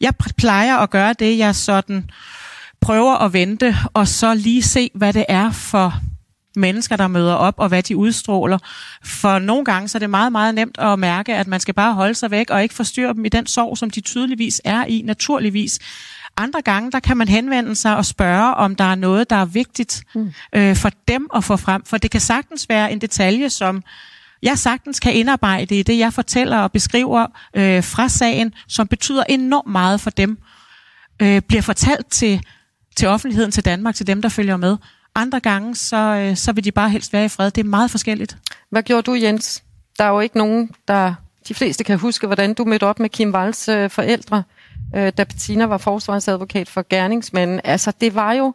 Jeg 0.00 0.14
plejer 0.38 0.76
at 0.76 0.90
gøre 0.90 1.12
det, 1.12 1.38
jeg 1.38 1.54
sådan 1.54 2.10
prøver 2.80 3.14
at 3.16 3.32
vente, 3.32 3.76
og 3.94 4.08
så 4.08 4.34
lige 4.34 4.62
se, 4.62 4.90
hvad 4.94 5.12
det 5.12 5.24
er 5.28 5.52
for 5.52 6.00
mennesker, 6.60 6.96
der 6.96 7.08
møder 7.08 7.34
op, 7.34 7.54
og 7.56 7.68
hvad 7.68 7.82
de 7.82 7.96
udstråler. 7.96 8.58
For 9.04 9.38
nogle 9.38 9.64
gange 9.64 9.88
så 9.88 9.98
er 9.98 10.00
det 10.00 10.10
meget, 10.10 10.32
meget 10.32 10.54
nemt 10.54 10.78
at 10.78 10.98
mærke, 10.98 11.34
at 11.34 11.46
man 11.46 11.60
skal 11.60 11.74
bare 11.74 11.94
holde 11.94 12.14
sig 12.14 12.30
væk 12.30 12.50
og 12.50 12.62
ikke 12.62 12.74
forstyrre 12.74 13.14
dem 13.14 13.24
i 13.24 13.28
den 13.28 13.46
sorg, 13.46 13.78
som 13.78 13.90
de 13.90 14.00
tydeligvis 14.00 14.60
er 14.64 14.84
i, 14.84 15.02
naturligvis. 15.04 15.78
Andre 16.36 16.62
gange, 16.62 16.92
der 16.92 17.00
kan 17.00 17.16
man 17.16 17.28
henvende 17.28 17.74
sig 17.74 17.96
og 17.96 18.04
spørge, 18.06 18.54
om 18.54 18.76
der 18.76 18.84
er 18.84 18.94
noget, 18.94 19.30
der 19.30 19.36
er 19.36 19.44
vigtigt 19.44 20.04
mm. 20.14 20.32
øh, 20.52 20.76
for 20.76 20.90
dem 21.08 21.26
at 21.34 21.44
få 21.44 21.56
frem. 21.56 21.84
For 21.84 21.98
det 21.98 22.10
kan 22.10 22.20
sagtens 22.20 22.68
være 22.68 22.92
en 22.92 23.00
detalje, 23.00 23.50
som 23.50 23.82
jeg 24.42 24.58
sagtens 24.58 25.00
kan 25.00 25.14
indarbejde 25.14 25.78
i 25.78 25.82
det, 25.82 25.98
jeg 25.98 26.12
fortæller 26.12 26.58
og 26.58 26.72
beskriver 26.72 27.26
øh, 27.56 27.84
fra 27.84 28.08
sagen, 28.08 28.54
som 28.68 28.86
betyder 28.88 29.24
enormt 29.28 29.70
meget 29.70 30.00
for 30.00 30.10
dem, 30.10 30.38
øh, 31.22 31.42
bliver 31.42 31.62
fortalt 31.62 32.06
til, 32.10 32.42
til 32.96 33.08
offentligheden, 33.08 33.50
til 33.50 33.64
Danmark, 33.64 33.94
til 33.94 34.06
dem, 34.06 34.22
der 34.22 34.28
følger 34.28 34.56
med. 34.56 34.76
Andre 35.14 35.40
gange, 35.40 35.74
så, 35.74 35.96
øh, 35.96 36.36
så 36.36 36.52
vil 36.52 36.64
de 36.64 36.72
bare 36.72 36.90
helst 36.90 37.12
være 37.12 37.24
i 37.24 37.28
fred. 37.28 37.50
Det 37.50 37.64
er 37.64 37.68
meget 37.68 37.90
forskelligt. 37.90 38.36
Hvad 38.70 38.82
gjorde 38.82 39.02
du, 39.02 39.14
Jens? 39.14 39.62
Der 39.98 40.04
er 40.04 40.08
jo 40.08 40.20
ikke 40.20 40.38
nogen, 40.38 40.70
der... 40.88 41.14
De 41.48 41.54
fleste 41.54 41.84
kan 41.84 41.98
huske, 41.98 42.26
hvordan 42.26 42.54
du 42.54 42.64
mødte 42.64 42.86
op 42.86 43.00
med 43.00 43.08
Kim 43.08 43.32
Valls 43.32 43.68
øh, 43.68 43.90
forældre. 43.90 44.42
øh, 44.96 45.12
da 45.18 45.24
Bettina 45.24 45.64
var 45.64 45.78
forsvarsadvokat 45.78 46.68
for 46.68 46.86
gerningsmanden. 46.88 47.60
Altså, 47.64 47.92
det 48.00 48.14
var 48.14 48.32
jo 48.32 48.54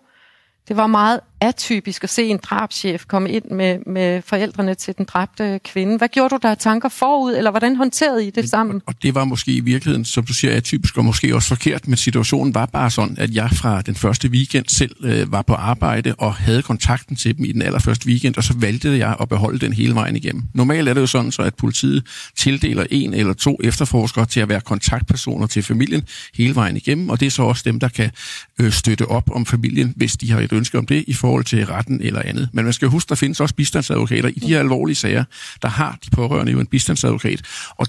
det 0.67 0.77
var 0.77 0.87
meget 0.87 1.19
atypisk 1.41 2.03
at 2.03 2.09
se 2.09 2.23
en 2.23 2.39
drabschef 2.43 3.05
komme 3.07 3.31
ind 3.31 3.45
med, 3.51 3.79
med 3.87 4.21
forældrene 4.21 4.75
til 4.75 4.97
den 4.97 5.05
dræbte 5.05 5.59
kvinde. 5.65 5.97
Hvad 5.97 6.07
gjorde 6.07 6.35
du 6.35 6.39
der 6.41 6.55
tanker 6.55 6.89
forud, 6.89 7.35
eller 7.35 7.51
hvordan 7.51 7.75
håndterede 7.75 8.27
I 8.27 8.29
det 8.29 8.49
sammen? 8.49 8.81
Og 8.85 8.93
det 9.03 9.15
var 9.15 9.23
måske 9.23 9.51
i 9.51 9.59
virkeligheden, 9.59 10.05
som 10.05 10.25
du 10.25 10.33
siger, 10.33 10.55
atypisk 10.55 10.97
og 10.97 11.05
måske 11.05 11.35
også 11.35 11.47
forkert, 11.47 11.87
men 11.87 11.97
situationen 11.97 12.53
var 12.53 12.65
bare 12.65 12.91
sådan, 12.91 13.17
at 13.19 13.35
jeg 13.35 13.49
fra 13.51 13.81
den 13.81 13.95
første 13.95 14.29
weekend 14.29 14.65
selv 14.67 14.95
øh, 15.03 15.31
var 15.31 15.41
på 15.41 15.53
arbejde 15.53 16.15
og 16.17 16.33
havde 16.33 16.61
kontakten 16.61 17.15
til 17.15 17.37
dem 17.37 17.45
i 17.45 17.51
den 17.51 17.61
allerførste 17.61 18.07
weekend, 18.07 18.37
og 18.37 18.43
så 18.43 18.53
valgte 18.57 18.97
jeg 18.97 19.15
at 19.21 19.29
beholde 19.29 19.59
den 19.59 19.73
hele 19.73 19.95
vejen 19.95 20.15
igennem. 20.15 20.43
Normalt 20.53 20.89
er 20.89 20.93
det 20.93 21.01
jo 21.01 21.07
sådan, 21.07 21.31
så 21.31 21.41
at 21.41 21.55
politiet 21.55 22.03
tildeler 22.37 22.85
en 22.91 23.13
eller 23.13 23.33
to 23.33 23.57
efterforskere 23.63 24.25
til 24.25 24.39
at 24.39 24.49
være 24.49 24.61
kontaktpersoner 24.61 25.47
til 25.47 25.63
familien 25.63 26.03
hele 26.35 26.55
vejen 26.55 26.77
igennem, 26.77 27.09
og 27.09 27.19
det 27.19 27.25
er 27.25 27.31
så 27.31 27.43
også 27.43 27.63
dem, 27.65 27.79
der 27.79 27.87
kan 27.87 28.11
øh, 28.59 28.71
støtte 28.71 29.07
op 29.07 29.29
om 29.31 29.45
familien, 29.45 29.93
hvis 29.95 30.17
de 30.17 30.31
har 30.31 30.39
et 30.39 30.53
ønske 30.53 30.77
om 30.77 30.85
det 30.85 31.03
i 31.07 31.13
forhold 31.25 31.43
til 31.43 31.65
retten 31.65 32.01
eller 32.01 32.21
andet. 32.25 32.49
Men 32.53 32.63
man 32.63 32.73
skal 32.73 32.87
huske, 32.87 33.09
der 33.09 33.15
findes 33.15 33.39
også 33.39 33.55
bistandsadvokater 33.55 34.29
i 34.29 34.39
de 34.39 34.47
her 34.47 34.59
alvorlige 34.59 34.95
sager, 34.95 35.23
der 35.61 35.67
har 35.67 35.97
de 36.05 36.09
pårørende 36.09 36.51
jo 36.51 36.59
en 36.59 36.67
bistandsadvokat, 36.67 37.41
og 37.69 37.87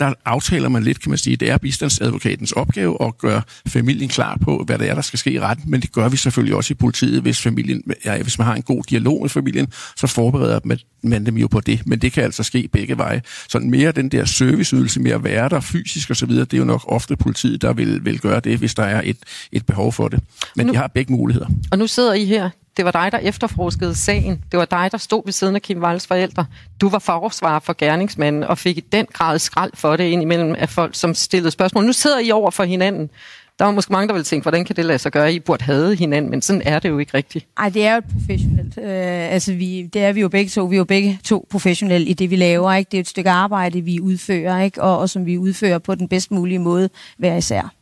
der, 0.00 0.06
der 0.08 0.14
aftaler 0.24 0.68
man 0.68 0.82
lidt, 0.82 1.00
kan 1.00 1.10
man 1.10 1.18
sige, 1.18 1.36
det 1.36 1.50
er 1.50 1.58
bistandsadvokatens 1.58 2.52
opgave 2.52 2.96
at 3.06 3.18
gøre 3.18 3.42
familien 3.68 4.08
klar 4.08 4.38
på, 4.42 4.62
hvad 4.66 4.78
det 4.78 4.88
er, 4.88 4.94
der 4.94 5.02
skal 5.02 5.18
ske 5.18 5.32
i 5.32 5.40
retten, 5.40 5.70
men 5.70 5.80
det 5.80 5.92
gør 5.92 6.08
vi 6.08 6.16
selvfølgelig 6.16 6.56
også 6.56 6.72
i 6.72 6.74
politiet, 6.74 7.22
hvis, 7.22 7.42
familien, 7.42 7.82
ja, 8.04 8.22
hvis 8.22 8.38
man 8.38 8.46
har 8.46 8.54
en 8.54 8.62
god 8.62 8.82
dialog 8.90 9.20
med 9.22 9.28
familien, 9.28 9.66
så 9.96 10.06
forbereder 10.06 10.60
man 11.02 11.26
dem 11.26 11.36
jo 11.36 11.46
på 11.46 11.60
det, 11.60 11.86
men 11.86 11.98
det 11.98 12.12
kan 12.12 12.24
altså 12.24 12.42
ske 12.42 12.68
begge 12.72 12.98
veje. 12.98 13.22
Sådan 13.48 13.70
mere 13.70 13.92
den 13.92 14.08
der 14.08 14.24
serviceydelse 14.24 15.00
med 15.00 15.10
at 15.10 15.24
være 15.24 15.48
der 15.48 15.60
fysisk 15.60 16.10
osv., 16.10 16.30
det 16.30 16.54
er 16.54 16.58
jo 16.58 16.64
nok 16.64 16.84
ofte 16.86 17.16
politiet, 17.16 17.62
der 17.62 17.72
vil, 17.72 18.04
vil 18.04 18.20
gøre 18.20 18.40
det, 18.40 18.58
hvis 18.58 18.74
der 18.74 18.82
er 18.82 19.02
et, 19.04 19.16
et 19.52 19.66
behov 19.66 19.92
for 19.92 20.08
det. 20.08 20.20
Men 20.56 20.66
nu, 20.66 20.72
de 20.72 20.78
har 20.78 20.86
begge 20.86 21.12
muligheder. 21.12 21.46
Og 21.70 21.78
nu 21.78 21.86
sidder 21.86 22.14
I 22.14 22.24
her 22.24 22.50
det 22.80 22.84
var 22.84 22.90
dig, 22.90 23.12
der 23.12 23.18
efterforskede 23.18 23.94
sagen. 23.94 24.42
Det 24.52 24.58
var 24.58 24.64
dig, 24.64 24.88
der 24.92 24.98
stod 24.98 25.22
ved 25.24 25.32
siden 25.32 25.54
af 25.54 25.62
Kim 25.62 25.82
Walls 25.82 26.06
forældre. 26.06 26.46
Du 26.80 26.88
var 26.88 26.98
forsvarer 26.98 27.60
for 27.60 27.74
gerningsmanden 27.78 28.44
og 28.44 28.58
fik 28.58 28.78
i 28.78 28.80
den 28.80 29.06
grad 29.12 29.38
skrald 29.38 29.70
for 29.74 29.96
det 29.96 30.04
ind 30.04 30.22
imellem 30.22 30.54
af 30.58 30.68
folk, 30.68 30.94
som 30.94 31.14
stillede 31.14 31.50
spørgsmål. 31.50 31.84
Nu 31.84 31.92
sidder 31.92 32.18
I 32.18 32.30
over 32.30 32.50
for 32.50 32.64
hinanden. 32.64 33.10
Der 33.58 33.64
var 33.64 33.72
måske 33.72 33.92
mange, 33.92 34.08
der 34.08 34.14
ville 34.14 34.24
tænke, 34.24 34.44
hvordan 34.44 34.64
kan 34.64 34.76
det 34.76 34.84
lade 34.84 34.98
sig 34.98 35.12
gøre? 35.12 35.34
I 35.34 35.40
burde 35.40 35.64
have 35.64 35.96
hinanden, 35.96 36.30
men 36.30 36.42
sådan 36.42 36.62
er 36.64 36.78
det 36.78 36.88
jo 36.88 36.98
ikke 36.98 37.14
rigtigt. 37.14 37.46
Nej, 37.58 37.68
det 37.68 37.86
er 37.86 37.94
jo 37.94 38.00
professionelt. 38.12 38.78
Øh, 38.78 39.32
altså, 39.32 39.54
vi, 39.54 39.82
det 39.92 40.02
er 40.02 40.12
vi 40.12 40.20
jo 40.20 40.28
begge 40.28 40.50
to. 40.50 40.64
Vi 40.64 40.76
er 40.76 40.78
jo 40.78 40.84
begge 40.84 41.18
to 41.24 41.46
professionelle 41.50 42.06
i 42.06 42.12
det, 42.12 42.30
vi 42.30 42.36
laver. 42.36 42.72
Ikke? 42.72 42.88
Det 42.90 42.96
er 42.96 43.00
et 43.00 43.08
stykke 43.08 43.30
arbejde, 43.30 43.80
vi 43.80 44.00
udfører, 44.00 44.62
ikke? 44.62 44.82
Og, 44.82 44.98
og 44.98 45.10
som 45.10 45.26
vi 45.26 45.38
udfører 45.38 45.78
på 45.78 45.94
den 45.94 46.08
bedst 46.08 46.30
mulige 46.30 46.58
måde 46.58 46.90
hver 47.18 47.36
især. 47.36 47.74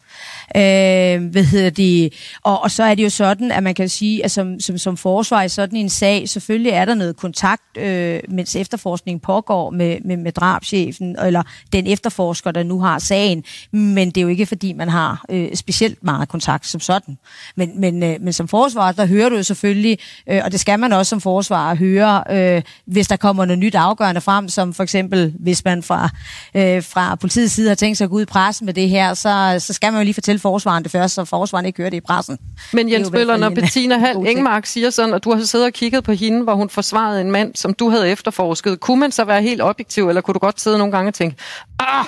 Øh, 0.56 1.30
hvad 1.30 1.44
hedder 1.44 1.70
det? 1.70 2.12
Og, 2.42 2.62
og 2.62 2.70
så 2.70 2.82
er 2.82 2.94
det 2.94 3.04
jo 3.04 3.10
sådan, 3.10 3.52
at 3.52 3.62
man 3.62 3.74
kan 3.74 3.88
sige, 3.88 4.24
at 4.24 4.30
som, 4.30 4.60
som, 4.60 4.78
som 4.78 4.96
forsvar 4.96 5.42
i 5.42 5.48
sådan 5.48 5.78
en 5.78 5.88
sag, 5.88 6.28
selvfølgelig 6.28 6.70
er 6.72 6.84
der 6.84 6.94
noget 6.94 7.16
kontakt, 7.16 7.62
øh, 7.76 8.20
mens 8.28 8.56
efterforskningen 8.56 9.20
pågår 9.20 9.70
med, 9.70 9.98
med, 10.04 10.16
med 10.16 10.32
drabschefen, 10.32 11.16
eller 11.24 11.42
den 11.72 11.86
efterforsker, 11.86 12.50
der 12.50 12.62
nu 12.62 12.80
har 12.80 12.98
sagen. 12.98 13.44
Men 13.72 14.08
det 14.08 14.16
er 14.16 14.22
jo 14.22 14.28
ikke, 14.28 14.46
fordi 14.46 14.72
man 14.72 14.88
har 14.88 15.24
øh, 15.30 15.54
specielt 15.54 16.04
meget 16.04 16.28
kontakt 16.28 16.66
som 16.66 16.80
sådan. 16.80 17.18
Men, 17.56 17.80
men, 17.80 18.02
øh, 18.02 18.16
men 18.20 18.32
som 18.32 18.48
forsvar, 18.48 18.92
der 18.92 19.06
hører 19.06 19.28
du 19.28 19.36
jo 19.36 19.42
selvfølgelig, 19.42 19.98
øh, 20.26 20.40
og 20.44 20.52
det 20.52 20.60
skal 20.60 20.78
man 20.78 20.92
også 20.92 21.10
som 21.10 21.20
forsvar 21.20 21.74
høre, 21.74 22.24
øh, 22.30 22.62
hvis 22.86 23.08
der 23.08 23.16
kommer 23.16 23.44
noget 23.44 23.58
nyt 23.58 23.74
afgørende 23.74 24.20
frem, 24.20 24.48
som 24.48 24.74
for 24.74 24.82
eksempel, 24.82 25.34
hvis 25.38 25.64
man 25.64 25.82
fra, 25.82 26.10
øh, 26.54 26.82
fra 26.82 27.14
politiets 27.14 27.54
side 27.54 27.68
har 27.68 27.74
tænkt 27.74 27.98
sig 27.98 28.04
at 28.04 28.10
gå 28.10 28.16
ud 28.16 28.22
i 28.22 28.24
pressen 28.24 28.66
med 28.66 28.74
det 28.74 28.88
her, 28.88 29.14
så, 29.14 29.56
så 29.58 29.72
skal 29.72 29.92
man 29.92 30.00
jo 30.00 30.04
lige 30.04 30.14
fortælle 30.14 30.37
til 30.38 30.42
forsvaren. 30.42 30.82
Det 30.82 30.92
første, 30.92 31.14
så 31.14 31.24
forsvaren 31.24 31.66
ikke 31.66 31.76
hører 31.76 31.90
det 31.90 31.96
i 31.96 32.00
pressen. 32.00 32.38
Men 32.72 32.92
Jens 32.92 33.10
Bøller, 33.10 33.36
når 33.36 33.50
Bettina 33.50 33.98
Hall 33.98 34.26
Engmark 34.26 34.66
siger 34.66 34.90
sådan, 34.90 35.14
at 35.14 35.24
du 35.24 35.34
har 35.34 35.44
siddet 35.44 35.66
og 35.66 35.72
kigget 35.72 36.04
på 36.04 36.12
hende, 36.12 36.42
hvor 36.42 36.54
hun 36.54 36.70
forsvarede 36.70 37.20
en 37.20 37.30
mand, 37.30 37.54
som 37.54 37.74
du 37.74 37.90
havde 37.90 38.10
efterforsket, 38.10 38.80
kunne 38.80 39.00
man 39.00 39.12
så 39.12 39.24
være 39.24 39.42
helt 39.42 39.62
objektiv, 39.62 40.08
eller 40.08 40.20
kunne 40.20 40.34
du 40.34 40.38
godt 40.38 40.60
sidde 40.60 40.78
nogle 40.78 40.92
gange 40.92 41.08
og 41.08 41.14
tænke, 41.14 41.36
ah, 41.80 42.04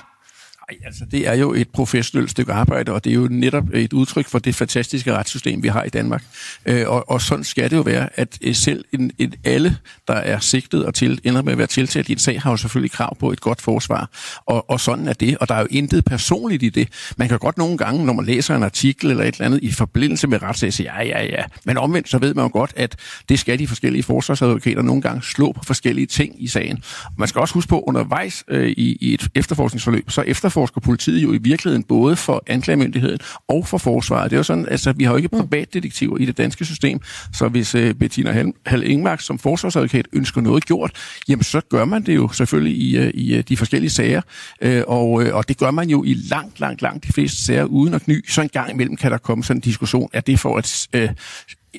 Nej, 0.71 0.79
altså 0.85 1.05
det 1.11 1.29
er 1.29 1.35
jo 1.35 1.53
et 1.53 1.69
professionelt 1.69 2.31
stykke 2.31 2.53
arbejde, 2.53 2.93
og 2.93 3.05
det 3.05 3.11
er 3.11 3.15
jo 3.15 3.29
netop 3.31 3.65
et 3.75 3.93
udtryk 3.93 4.27
for 4.27 4.39
det 4.39 4.55
fantastiske 4.55 5.13
retssystem, 5.15 5.63
vi 5.63 5.69
har 5.69 5.85
i 5.85 5.89
Danmark. 5.89 6.25
Øh, 6.67 6.89
og, 6.89 7.11
og 7.11 7.21
sådan 7.21 7.45
skal 7.45 7.71
det 7.71 7.77
jo 7.77 7.81
være, 7.81 8.09
at 8.15 8.39
øh, 8.43 8.55
selv 8.55 8.85
en, 8.93 9.11
en, 9.19 9.35
alle, 9.45 9.77
der 10.09 10.15
er 10.15 10.39
sigtet 10.39 10.85
og 10.85 10.95
til, 10.95 11.21
ender 11.25 11.43
med 11.43 11.53
at 11.53 11.59
være 11.59 11.67
tiltalt 11.67 12.09
i 12.09 12.13
en 12.13 12.19
sag, 12.19 12.41
har 12.41 12.51
jo 12.51 12.57
selvfølgelig 12.57 12.91
krav 12.91 13.17
på 13.17 13.33
et 13.33 13.41
godt 13.41 13.61
forsvar. 13.61 14.11
Og, 14.47 14.71
og 14.71 14.81
sådan 14.81 15.09
er 15.09 15.13
det, 15.13 15.39
og 15.39 15.49
der 15.49 15.55
er 15.55 15.61
jo 15.61 15.67
intet 15.71 16.05
personligt 16.05 16.63
i 16.63 16.69
det. 16.69 16.89
Man 17.17 17.29
kan 17.29 17.39
godt 17.39 17.59
nogle 17.59 17.79
gange, 17.79 18.07
når 18.07 18.13
man 18.13 18.25
læser 18.25 18.57
en 18.57 18.63
artikel 18.63 19.11
eller 19.11 19.25
et 19.25 19.35
eller 19.35 19.47
andet 19.47 19.63
i 19.63 19.73
forbindelse 19.73 20.27
med 20.27 20.43
retssag, 20.43 20.73
sige, 20.73 20.93
ja, 20.95 21.05
ja, 21.05 21.25
ja. 21.25 21.45
Men 21.65 21.79
omvendt, 21.79 22.09
så 22.09 22.19
ved 22.19 22.35
man 22.35 22.45
jo 22.45 22.51
godt, 22.53 22.73
at 22.77 22.97
det 23.29 23.39
skal 23.39 23.59
de 23.59 23.67
forskellige 23.67 24.03
forsvarsadvokater 24.03 24.83
nogle 24.83 25.03
gange 25.03 25.23
slå 25.23 25.53
på 25.53 25.65
forskellige 25.65 26.07
ting 26.07 26.43
i 26.43 26.49
sagen. 26.49 26.83
Man 27.19 27.29
skal 27.29 27.41
også 27.41 27.55
huske 27.55 27.69
på, 27.69 27.81
undervejs 27.81 28.45
øh, 28.49 28.69
i, 28.69 28.97
i 29.01 29.15
et 29.15 29.29
efterforskningsforløb, 29.35 30.11
så 30.11 30.23
efter 30.23 30.49
efterforsker 30.65 30.81
politiet 30.81 31.23
jo 31.23 31.33
i 31.33 31.39
virkeligheden 31.39 31.83
både 31.83 32.17
for 32.17 32.43
anklagemyndigheden 32.47 33.19
og 33.49 33.67
for 33.67 33.79
forsvaret. 33.79 34.31
Det 34.31 34.37
er 34.37 34.39
jo 34.39 34.43
sådan, 34.43 34.67
altså 34.71 34.93
vi 34.93 35.05
har 35.05 35.13
jo 35.13 35.17
ikke 35.17 35.29
mm. 35.33 35.39
privatdetektiver 35.39 36.19
i 36.19 36.25
det 36.25 36.39
danske 36.39 36.65
system, 36.65 37.01
så 37.33 37.49
hvis 37.49 37.75
uh, 37.75 37.91
Bettina 37.91 38.33
Hal, 38.33 38.53
Hal 38.67 38.91
Ingmark 38.91 39.21
som 39.21 39.39
forsvarsadvokat 39.39 40.09
ønsker 40.13 40.41
noget 40.41 40.67
gjort, 40.67 40.93
jamen 41.29 41.43
så 41.43 41.61
gør 41.61 41.85
man 41.85 42.03
det 42.03 42.15
jo 42.15 42.29
selvfølgelig 42.33 42.77
i, 42.77 42.99
uh, 42.99 43.07
i 43.15 43.39
uh, 43.39 43.45
de 43.49 43.57
forskellige 43.57 43.91
sager, 43.91 44.23
uh, 44.65 44.81
og, 44.87 45.11
uh, 45.11 45.27
og 45.33 45.49
det 45.49 45.59
gør 45.59 45.71
man 45.71 45.91
jo 45.91 46.05
i 46.05 46.15
langt, 46.15 46.61
langt, 46.61 46.83
langt 46.83 47.07
de 47.07 47.13
fleste 47.13 47.45
sager 47.45 47.65
uden 47.65 47.95
at 47.95 48.03
kny. 48.03 48.29
Så 48.29 48.43
en 48.43 48.49
gang 48.49 48.71
imellem 48.71 48.97
kan 48.97 49.11
der 49.11 49.19
komme 49.19 49.45
sådan 49.45 49.57
en 49.57 49.61
diskussion, 49.61 50.11
er 50.13 50.21
det 50.21 50.39
for 50.39 50.57
at 50.57 50.89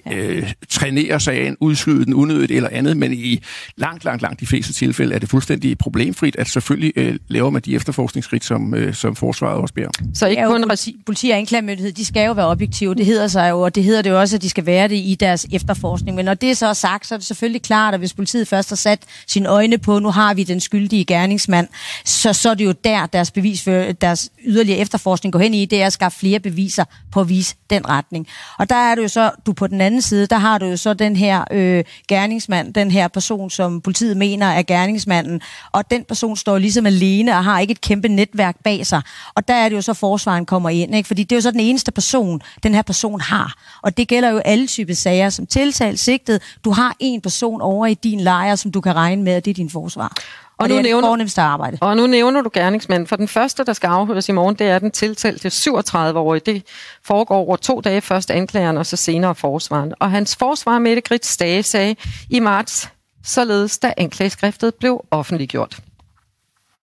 uh, 0.06 0.13
øh, 0.17 0.54
trænere 0.69 1.19
sagen, 1.19 1.58
udskyde 1.60 2.06
den 2.06 2.13
unødigt 2.13 2.51
eller 2.51 2.69
andet, 2.71 2.97
men 2.97 3.13
i 3.13 3.39
langt, 3.77 4.06
langt, 4.06 4.21
langt 4.21 4.39
de 4.39 4.47
fleste 4.47 4.73
tilfælde 4.73 5.15
er 5.15 5.19
det 5.19 5.30
fuldstændig 5.30 5.77
problemfrit, 5.77 6.36
at 6.36 6.47
selvfølgelig 6.47 6.93
øh, 6.95 7.15
laver 7.27 7.49
man 7.49 7.62
de 7.62 7.75
efterforskningsskridt, 7.75 8.45
som, 8.45 8.75
øh, 8.75 8.93
som 8.93 9.15
forsvaret 9.15 9.62
også 9.62 9.73
beder 9.73 9.89
Så 10.13 10.27
ikke 10.27 10.43
kun 10.45 10.62
politi, 10.62 10.95
politi 11.06 11.30
og 11.30 11.38
anklagemyndighed, 11.38 11.91
de 11.91 12.06
skal 12.06 12.25
jo 12.25 12.32
være 12.32 12.47
objektive, 12.47 12.95
det 12.95 13.06
hedder 13.06 13.27
sig 13.27 13.49
jo, 13.49 13.62
og 13.62 13.75
det 13.75 13.84
hedder 13.84 14.01
det 14.01 14.10
jo 14.10 14.19
også, 14.19 14.36
at 14.36 14.41
de 14.41 14.49
skal 14.49 14.65
være 14.65 14.88
det 14.88 14.95
i 14.95 15.17
deres 15.19 15.47
efterforskning. 15.51 16.15
Men 16.15 16.25
når 16.25 16.34
det 16.34 16.58
så 16.58 16.67
er 16.67 16.73
sagt, 16.73 17.08
så 17.08 17.15
er 17.15 17.17
det 17.17 17.27
selvfølgelig 17.27 17.62
klart, 17.62 17.93
at 17.93 17.99
hvis 17.99 18.13
politiet 18.13 18.47
først 18.47 18.69
har 18.69 18.75
sat 18.75 18.99
sine 19.27 19.49
øjne 19.49 19.77
på, 19.77 19.99
nu 19.99 20.10
har 20.10 20.34
vi 20.34 20.43
den 20.43 20.60
skyldige 20.60 21.06
gerningsmand, 21.06 21.67
så, 22.06 22.34
så 22.34 22.49
er 22.49 22.54
det 22.54 22.65
jo 22.65 22.73
der, 22.84 23.06
deres, 23.06 23.32
bevis 23.32 23.63
for, 23.63 23.71
deres 23.71 24.30
yderligere 24.45 24.80
efterforskning 24.80 25.34
går 25.34 25.39
hen 25.39 25.54
i, 25.54 25.65
det 25.65 25.82
er 25.82 25.86
at 25.86 25.93
skaffe 25.93 26.19
flere 26.19 26.39
beviser 26.39 26.84
på 27.12 27.21
at 27.21 27.30
vise 27.30 27.56
den 27.69 27.89
retning. 27.89 28.27
Og 28.60 28.69
der 28.69 28.75
er 28.75 28.95
det 28.95 29.04
jo 29.04 29.08
så, 29.08 29.32
du 29.45 29.54
på 29.54 29.67
den 29.67 29.81
den 29.82 29.86
anden 29.86 30.02
side, 30.02 30.28
der 30.28 30.38
har 30.38 30.58
du 30.58 30.65
jo 30.65 30.78
så 30.78 30.94
den 30.94 31.15
her 31.15 31.44
øh, 31.52 31.84
gerningsmand, 32.08 32.74
den 32.74 32.91
her 32.91 33.08
person, 33.08 33.50
som 33.50 33.82
politiet 33.82 34.17
mener 34.17 34.48
er 34.48 34.63
gerningsmanden, 34.63 35.41
og 35.72 35.91
den 35.91 36.04
person 36.04 36.38
står 36.38 36.58
ligesom 36.58 36.86
alene 36.86 37.32
og 37.32 37.44
har 37.44 37.60
ikke 37.60 37.72
et 37.72 37.82
kæmpe 37.82 38.08
netværk 38.08 38.56
bag 38.63 38.86
sig. 38.86 39.02
Og 39.36 39.48
der 39.48 39.54
er 39.54 39.70
det 39.70 39.76
jo 39.76 39.82
så, 39.82 39.94
forsvaren 39.94 40.46
kommer 40.46 40.70
ind, 40.70 40.96
ikke? 40.96 41.08
fordi 41.08 41.24
det 41.24 41.32
er 41.32 41.38
jo 41.38 41.41
så 41.41 41.52
den 41.52 41.60
eneste 41.60 41.91
person, 41.91 42.41
den 42.63 42.74
her 42.74 42.82
person 42.82 43.22
har. 43.22 43.54
Og 43.82 43.98
det 43.98 44.08
gælder 44.08 44.30
jo 44.30 44.38
alle 44.38 44.67
typer 44.67 44.94
sager, 44.94 45.30
som 45.30 45.46
tiltalt, 45.46 46.00
sigtet. 46.00 46.41
Du 46.65 46.72
har 46.72 46.96
en 47.00 47.22
person 47.22 47.62
over 47.62 47.86
i 47.86 47.94
din 47.94 48.20
lejr, 48.20 48.56
som 48.56 48.72
du 48.72 48.82
kan 48.82 48.96
regne 48.96 49.24
med, 49.24 49.34
at 49.34 49.46
det 49.46 49.52
er 49.52 49.56
din 49.56 49.70
forsvar. 49.70 50.13
Og, 50.62 50.65
og 50.65 50.69
nu 50.69 50.76
det 50.76 50.80
er 50.80 50.84
nævner, 50.84 51.02
det 51.02 51.12
fornemmeste 51.12 51.41
arbejde. 51.41 51.78
Og 51.82 51.97
nu 51.97 52.08
nævner 52.08 52.41
du 52.41 52.50
gerningsmænd, 52.54 53.08
for 53.08 53.15
den 53.15 53.28
første, 53.28 53.63
der 53.63 53.74
skal 53.74 53.88
afhøres 53.88 54.30
i 54.30 54.32
morgen, 54.32 54.56
det 54.56 54.67
er 54.67 54.80
den 54.80 54.91
tiltalte 54.91 55.47
37-årige. 55.47 56.54
Det 56.54 56.63
foregår 57.04 57.38
over 57.38 57.56
to 57.56 57.82
dage, 57.82 58.02
først 58.02 58.32
anklageren 58.32 58.78
og 58.78 58.86
så 58.86 58.97
senere 58.97 59.36
forsvaren. 59.36 59.93
Og 60.00 60.12
hans 60.12 60.36
forsvar, 60.36 60.80
Mette 60.80 61.02
Grits 61.02 61.28
Stage, 61.28 61.63
sagde 61.63 61.95
i 62.30 62.39
marts, 62.39 62.89
således 63.24 63.80
da 63.80 63.93
anklageskriftet 63.97 64.76
blev 64.76 65.06
offentliggjort. 65.12 65.80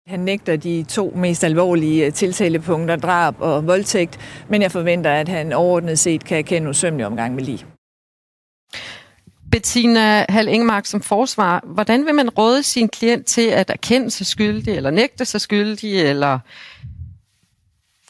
Han 0.07 0.21
nægter 0.21 0.57
de 0.57 0.85
to 0.89 1.13
mest 1.17 1.45
alvorlige 1.45 2.11
tiltalepunkter, 2.11 2.97
drab 2.97 3.35
og 3.39 3.67
voldtægt, 3.67 4.19
men 4.49 4.63
jeg 4.63 4.73
forventer, 4.73 5.11
at 5.11 5.29
han 5.29 5.53
overordnet 5.53 5.99
set 5.99 6.25
kan 6.25 6.39
erkende 6.39 6.69
usømmelig 6.69 7.07
omgang 7.07 7.35
med 7.35 7.45
lige. 7.45 7.76
Bettina 9.51 10.27
Hal 10.29 10.49
Ingemark 10.49 10.87
som 10.87 11.03
forsvar, 11.03 11.65
hvordan 11.65 12.07
vil 12.07 12.15
man 12.15 12.29
råde 12.31 12.63
sin 12.63 12.89
klient 12.89 13.27
til 13.27 13.47
at 13.47 13.71
erkende 13.71 14.11
sig 14.11 14.27
skyldig, 14.27 14.77
eller 14.77 14.91
nægte 14.91 15.25
sig 15.25 15.41
skyldig, 15.41 16.01
eller 16.01 16.39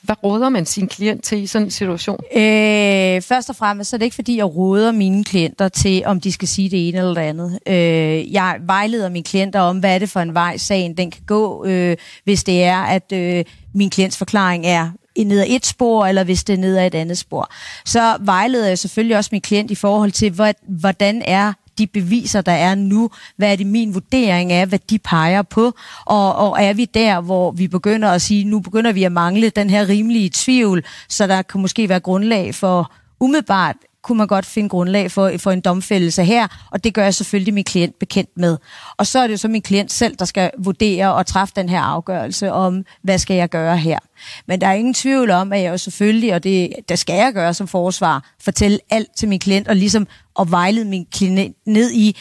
hvad 0.07 0.25
råder 0.25 0.49
man 0.49 0.67
sin 0.67 0.89
klient 0.89 1.25
til 1.25 1.43
i 1.43 1.47
sådan 1.47 1.67
en 1.67 1.71
situation? 1.71 2.21
Øh, 2.37 3.23
først 3.23 3.51
og 3.51 3.57
fremmest 3.57 3.91
så 3.91 3.97
er 3.97 3.99
det 3.99 4.05
ikke, 4.05 4.15
fordi 4.15 4.37
jeg 4.37 4.57
råder 4.57 4.93
mine 4.93 5.25
klienter 5.25 5.69
til, 5.69 6.03
om 6.07 6.21
de 6.21 6.33
skal 6.33 6.49
sige 6.49 6.71
det 6.71 6.89
ene 6.89 6.99
eller 6.99 7.15
det 7.15 7.21
andet. 7.21 7.59
Øh, 7.69 8.33
jeg 8.33 8.59
vejleder 8.61 9.09
mine 9.09 9.25
klienter 9.25 9.61
om, 9.61 9.79
hvad 9.79 9.95
er 9.95 9.99
det 9.99 10.11
for 10.11 10.21
en 10.21 10.35
vej 10.35 10.57
sagen 10.57 10.97
den 10.97 11.11
kan 11.11 11.23
gå, 11.27 11.65
øh, 11.65 11.97
hvis 12.25 12.45
det 12.45 12.63
er, 12.63 12.79
at 12.79 13.13
øh, 13.13 13.45
min 13.75 13.91
klients 13.91 14.19
forklaring 14.19 14.67
er 14.67 14.91
ned 15.25 15.41
ad 15.41 15.47
et 15.49 15.67
spor, 15.67 16.07
eller 16.07 16.25
hvis 16.25 16.45
det 16.45 16.53
er 16.53 16.59
ned 16.59 16.77
ad 16.77 16.87
et 16.87 16.95
andet 16.95 17.19
spor. 17.19 17.51
Så 17.85 18.17
vejleder 18.21 18.69
jeg 18.69 18.79
selvfølgelig 18.79 19.17
også 19.17 19.29
min 19.33 19.41
klient 19.41 19.71
i 19.71 19.75
forhold 19.75 20.13
til, 20.13 20.55
hvordan 20.69 21.23
er 21.25 21.53
de 21.79 21.87
beviser, 21.87 22.41
der 22.41 22.53
er 22.53 22.75
nu? 22.75 23.11
Hvad 23.37 23.53
er 23.53 23.57
det 23.57 23.67
min 23.67 23.95
vurdering 23.95 24.53
af, 24.53 24.67
hvad 24.67 24.79
de 24.91 24.99
peger 24.99 25.43
på? 25.43 25.73
Og, 26.05 26.37
og 26.37 26.63
er 26.63 26.73
vi 26.73 26.85
der, 26.85 27.21
hvor 27.21 27.51
vi 27.51 27.69
begynder 27.69 28.09
at 28.11 28.23
sige, 28.23 28.45
nu 28.45 28.61
begynder 28.61 28.93
vi 28.93 29.05
at 29.05 29.13
mangle 29.13 29.51
den 29.51 29.71
her 29.71 29.89
rimelige 29.89 30.31
tvivl, 30.35 30.85
så 31.09 31.27
der 31.27 31.43
kan 31.43 31.61
måske 31.61 31.89
være 31.89 32.01
grundlag 32.01 32.55
for 32.55 32.93
umiddelbart 33.21 33.77
kunne 34.07 34.19
man 34.19 34.27
godt 34.27 34.47
finde 34.47 34.69
grundlag 34.69 35.11
for, 35.11 35.33
for 35.39 35.51
en 35.51 35.61
domfældelse 35.61 36.25
her, 36.25 36.69
og 36.71 36.85
det 36.85 36.95
gør 36.95 37.03
jeg 37.05 37.15
selvfølgelig 37.15 37.55
min 37.55 37.65
klient 37.65 37.99
bekendt 37.99 38.31
med. 38.37 38.57
Og 38.97 39.07
så 39.07 39.19
er 39.19 39.27
det 39.27 39.33
jo 39.33 39.37
så 39.37 39.49
min 39.49 39.63
klient 39.63 39.93
selv, 39.93 40.17
der 40.17 40.25
skal 40.25 40.51
vurdere 40.59 41.15
og 41.15 41.27
træffe 41.27 41.55
den 41.57 41.69
her 41.69 41.81
afgørelse 41.81 42.53
om, 42.53 42.85
hvad 43.03 43.19
skal 43.19 43.37
jeg 43.37 43.49
gøre 43.49 43.79
her. 43.79 43.99
Men 44.47 44.61
der 44.61 44.67
er 44.67 44.73
ingen 44.73 44.95
tvivl 44.95 45.31
om, 45.31 45.53
at 45.53 45.63
jeg 45.63 45.71
jo 45.71 45.77
selvfølgelig, 45.77 46.35
og 46.35 46.45
det 46.45 46.73
der 46.89 46.95
skal 46.95 47.15
jeg 47.15 47.33
gøre 47.35 47.55
som 47.55 47.69
forsvar, 47.69 48.35
fortælle 48.41 48.79
alt 48.91 49.09
til 49.17 49.29
min 49.29 49.39
klient, 49.39 49.69
og 49.69 49.77
ligesom 49.77 50.07
og 50.35 50.51
vejlede 50.51 50.85
min 50.85 51.07
klient 51.13 51.57
ned 51.67 51.93
i, 51.93 52.19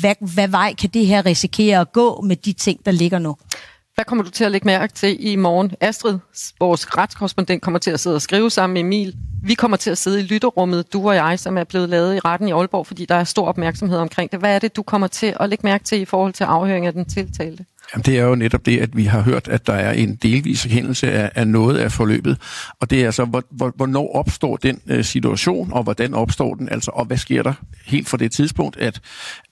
hvad, 0.00 0.14
hvad 0.34 0.48
vej 0.48 0.74
kan 0.74 0.90
det 0.90 1.06
her 1.06 1.26
risikere 1.26 1.80
at 1.80 1.92
gå 1.92 2.20
med 2.20 2.36
de 2.36 2.52
ting, 2.52 2.86
der 2.86 2.92
ligger 2.92 3.18
nu. 3.18 3.36
Hvad 3.94 4.04
kommer 4.04 4.24
du 4.24 4.30
til 4.30 4.44
at 4.44 4.52
lægge 4.52 4.66
mærke 4.66 4.92
til 4.92 5.26
i 5.26 5.36
morgen? 5.36 5.72
Astrid, 5.80 6.18
vores 6.60 6.96
retskorrespondent, 6.98 7.62
kommer 7.62 7.78
til 7.78 7.90
at 7.90 8.00
sidde 8.00 8.16
og 8.16 8.22
skrive 8.22 8.50
sammen 8.50 8.74
med 8.74 8.80
Emil. 8.80 9.16
Vi 9.42 9.54
kommer 9.54 9.76
til 9.76 9.90
at 9.90 9.98
sidde 9.98 10.20
i 10.20 10.22
lytterummet, 10.22 10.92
du 10.92 11.08
og 11.08 11.14
jeg, 11.14 11.38
som 11.38 11.58
er 11.58 11.64
blevet 11.64 11.88
lavet 11.88 12.16
i 12.16 12.18
retten 12.18 12.48
i 12.48 12.52
Aalborg, 12.52 12.86
fordi 12.86 13.04
der 13.04 13.14
er 13.14 13.24
stor 13.24 13.46
opmærksomhed 13.46 13.98
omkring 13.98 14.30
det. 14.30 14.38
Hvad 14.38 14.54
er 14.54 14.58
det, 14.58 14.76
du 14.76 14.82
kommer 14.82 15.06
til 15.06 15.34
at 15.40 15.48
lægge 15.48 15.66
mærke 15.66 15.84
til 15.84 16.00
i 16.00 16.04
forhold 16.04 16.32
til 16.32 16.44
afhøringen 16.44 16.86
af 16.86 16.92
den 16.92 17.04
tiltalte? 17.04 17.64
Jamen, 17.94 18.04
det 18.04 18.18
er 18.18 18.24
jo 18.24 18.34
netop 18.34 18.66
det, 18.66 18.78
at 18.78 18.96
vi 18.96 19.04
har 19.04 19.20
hørt, 19.20 19.48
at 19.48 19.66
der 19.66 19.72
er 19.72 19.92
en 19.92 20.16
delvis 20.16 20.64
erkendelse 20.64 21.12
af, 21.12 21.30
af 21.34 21.46
noget 21.46 21.78
af 21.78 21.92
forløbet. 21.92 22.38
Og 22.80 22.90
det 22.90 23.00
er 23.00 23.06
altså, 23.06 23.24
hvor, 23.24 23.44
hvor, 23.50 23.72
hvornår 23.76 24.14
opstår 24.14 24.56
den 24.56 24.80
øh, 24.86 25.04
situation, 25.04 25.72
og 25.72 25.82
hvordan 25.82 26.14
opstår 26.14 26.54
den, 26.54 26.68
altså, 26.68 26.90
og 26.94 27.04
hvad 27.04 27.16
sker 27.16 27.42
der 27.42 27.52
helt 27.86 28.08
fra 28.08 28.16
det 28.16 28.32
tidspunkt, 28.32 28.76
at, 28.76 29.00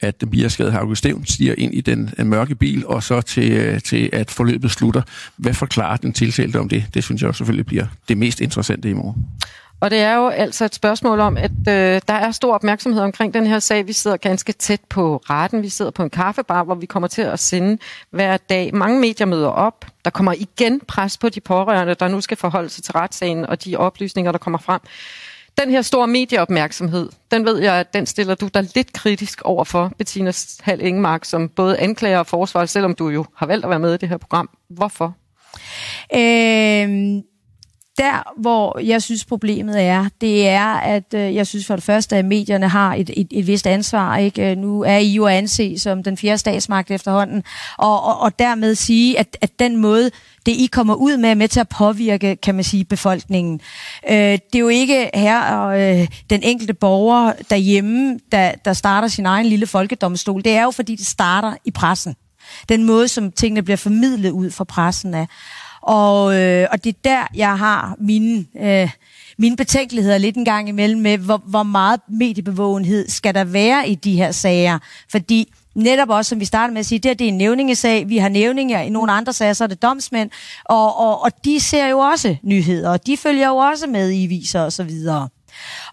at 0.01 0.25
Mia 0.33 0.49
Skade 0.49 0.71
Hauge 0.71 0.97
stiger 0.97 1.55
ind 1.59 1.75
i 1.75 1.81
den 1.81 2.15
øh, 2.19 2.27
mørke 2.27 2.55
bil, 2.55 2.87
og 2.87 3.03
så 3.03 3.21
til, 3.21 3.53
øh, 3.53 3.81
til, 3.81 4.11
at 4.13 4.31
forløbet 4.31 4.71
slutter. 4.71 5.03
Hvad 5.37 5.55
forklarer 5.55 5.97
den 5.97 6.13
tiltalte 6.13 6.61
om 6.61 6.69
det? 6.69 6.85
Det 6.95 7.05
synes 7.05 7.23
jeg 7.23 7.29
også 7.29 7.39
selvfølgelig 7.39 7.67
bliver 7.67 7.87
det 8.09 8.19
mest 8.19 8.41
interessante 8.41 8.91
i 8.91 8.93
morgen. 8.93 9.27
Og 9.81 9.91
det 9.91 9.99
er 9.99 10.15
jo 10.15 10.29
altså 10.29 10.65
et 10.65 10.75
spørgsmål 10.75 11.21
om, 11.21 11.37
at 11.37 11.51
øh, 11.69 12.01
der 12.09 12.15
er 12.15 12.31
stor 12.31 12.55
opmærksomhed 12.55 13.03
omkring 13.03 13.35
den 13.35 13.47
her 13.47 13.59
sag. 13.59 13.87
Vi 13.87 13.93
sidder 13.93 14.17
ganske 14.17 14.53
tæt 14.53 14.81
på 14.89 15.23
retten. 15.31 15.63
Vi 15.63 15.69
sidder 15.69 15.91
på 15.91 16.03
en 16.03 16.11
kaffebar, 16.11 16.65
hvor 16.65 16.75
vi 16.75 16.87
kommer 16.87 17.09
til 17.09 17.23
at 17.23 17.41
sende 17.41 17.79
hver 18.11 18.37
dag. 18.37 18.75
Mange 18.75 19.01
medier 19.01 19.27
møder 19.27 19.49
op. 19.49 19.85
Der 20.05 20.11
kommer 20.11 20.33
igen 20.33 20.81
pres 20.81 21.19
på 21.19 21.29
de 21.29 21.41
pårørende, 21.41 21.95
der 21.95 22.09
nu 22.09 22.21
skal 22.21 22.37
forholde 22.37 22.69
sig 22.69 22.85
til 22.85 22.93
retssagen 22.93 23.47
og 23.47 23.65
de 23.65 23.77
oplysninger, 23.77 24.33
der 24.33 24.39
kommer 24.39 24.59
frem. 24.59 24.81
Den 25.61 25.71
her 25.71 25.83
store 25.83 26.07
medieopmærksomhed, 26.07 27.09
den 27.31 27.45
ved 27.45 27.59
jeg, 27.59 27.75
at 27.75 27.95
den 27.95 28.07
stiller 28.07 28.35
du 28.35 28.49
dig 28.55 28.69
lidt 28.75 28.93
kritisk 28.93 29.43
over 29.43 29.65
for, 29.65 29.93
Bettina 29.99 30.33
Hall 30.61 30.81
Ingemark, 30.81 31.25
som 31.25 31.49
både 31.49 31.79
anklager 31.79 32.19
og 32.19 32.27
forsvar, 32.27 32.67
selvom 32.67 32.95
du 32.95 33.09
jo 33.09 33.25
har 33.37 33.47
valgt 33.47 33.65
at 33.65 33.71
være 33.71 33.79
med 33.79 33.95
i 33.95 33.97
det 33.97 34.09
her 34.09 34.17
program. 34.17 34.51
Hvorfor? 34.71 35.15
Øh, 36.15 37.23
der, 37.99 38.33
hvor 38.37 38.79
jeg 38.79 39.03
synes 39.03 39.25
problemet 39.25 39.83
er, 39.83 40.09
det 40.21 40.49
er, 40.49 40.67
at 40.67 41.15
øh, 41.15 41.35
jeg 41.35 41.47
synes 41.47 41.67
for 41.67 41.75
det 41.75 41.85
første, 41.85 42.17
at 42.17 42.25
medierne 42.25 42.69
har 42.69 42.95
et, 42.95 43.11
et, 43.17 43.27
et 43.31 43.47
vist 43.47 43.67
ansvar. 43.67 44.17
Ikke? 44.17 44.51
Øh, 44.51 44.57
nu 44.57 44.83
er 44.83 44.97
I 44.97 45.13
jo 45.13 45.27
anset 45.27 45.81
som 45.81 46.03
den 46.03 46.17
fjerde 46.17 46.39
statsmagt 46.39 46.91
efterhånden, 46.91 47.43
og, 47.77 48.03
og, 48.03 48.21
og 48.21 48.39
dermed 48.39 48.75
sige, 48.75 49.19
at, 49.19 49.37
at 49.41 49.59
den 49.59 49.77
måde, 49.77 50.11
det 50.47 50.53
I 50.53 50.69
kommer 50.73 50.95
ud 50.95 51.17
med, 51.17 51.31
er 51.31 51.35
med 51.35 51.49
til 51.49 51.61
at 51.61 51.69
påvirke, 51.69 52.37
kan 52.37 52.55
man 52.55 52.65
sige, 52.65 52.85
befolkningen. 52.85 53.61
Øh, 54.11 54.17
det 54.17 54.55
er 54.55 54.59
jo 54.59 54.69
ikke 54.69 55.11
her 55.15 55.67
øh, 55.67 56.09
den 56.31 56.43
enkelte 56.43 56.75
borger 56.75 57.33
derhjemme, 57.51 58.19
der, 58.33 58.53
der 58.65 58.73
starter 58.73 59.09
sin 59.09 59.27
egen 59.27 59.47
lille 59.47 59.67
folkedomstol. 59.67 60.45
Det 60.45 60.53
er 60.53 60.63
jo, 60.63 60.71
fordi 60.71 60.97
det 60.97 61.07
starter 61.07 61.55
i 61.65 61.71
pressen. 61.71 62.17
Den 62.69 62.85
måde, 62.85 63.09
som 63.09 63.33
tingene 63.33 63.63
bliver 63.63 63.77
formidlet 63.77 64.31
ud 64.31 64.51
fra 64.51 64.65
pressen 64.65 65.15
af. 65.15 65.27
Og, 65.89 66.41
øh, 66.41 66.69
og 66.71 66.85
det 66.85 66.91
er 66.91 66.99
der, 67.05 67.27
jeg 67.35 67.59
har 67.59 67.97
mine, 68.01 68.45
øh, 68.61 68.91
mine 69.39 69.57
betænkeligheder 69.57 70.19
lidt 70.19 70.37
en 70.37 70.45
gang 70.45 70.69
imellem 70.69 71.01
med, 71.01 71.19
hvor, 71.19 71.43
hvor 71.47 71.63
meget 71.63 72.01
mediebevågenhed 72.09 73.09
skal 73.09 73.35
der 73.35 73.45
være 73.45 73.89
i 73.89 73.95
de 73.95 74.17
her 74.17 74.33
sager. 74.33 74.79
Fordi 75.11 75.53
netop 75.75 76.11
også, 76.11 76.29
som 76.29 76.41
vi 76.41 76.45
startede 76.45 76.73
med 76.73 76.81
at 76.81 76.87
sige, 76.87 76.99
det, 76.99 77.09
her, 77.09 77.15
det 77.15 77.25
er 77.25 77.29
en 77.29 77.39
nævningesag. 77.39 78.09
Vi 78.09 78.19
har 78.19 78.29
nævninger 78.29 78.81
i 78.81 78.89
nogle 78.89 79.13
andre 79.13 79.33
sager, 79.33 79.53
så 79.53 79.65
er 79.65 79.69
det 79.69 79.83
domsmænd. 79.83 80.31
Og, 80.65 80.97
og, 80.97 81.23
og 81.23 81.31
de 81.45 81.61
ser 81.61 81.87
jo 81.87 81.99
også 81.99 82.37
nyheder, 82.43 82.91
og 82.91 83.07
de 83.07 83.17
følger 83.17 83.49
jo 83.49 83.57
også 83.57 83.87
med 83.87 84.13
i 84.13 84.27
viser 84.27 84.61
og 84.61 84.73
så 84.73 84.85
videre. 84.85 85.29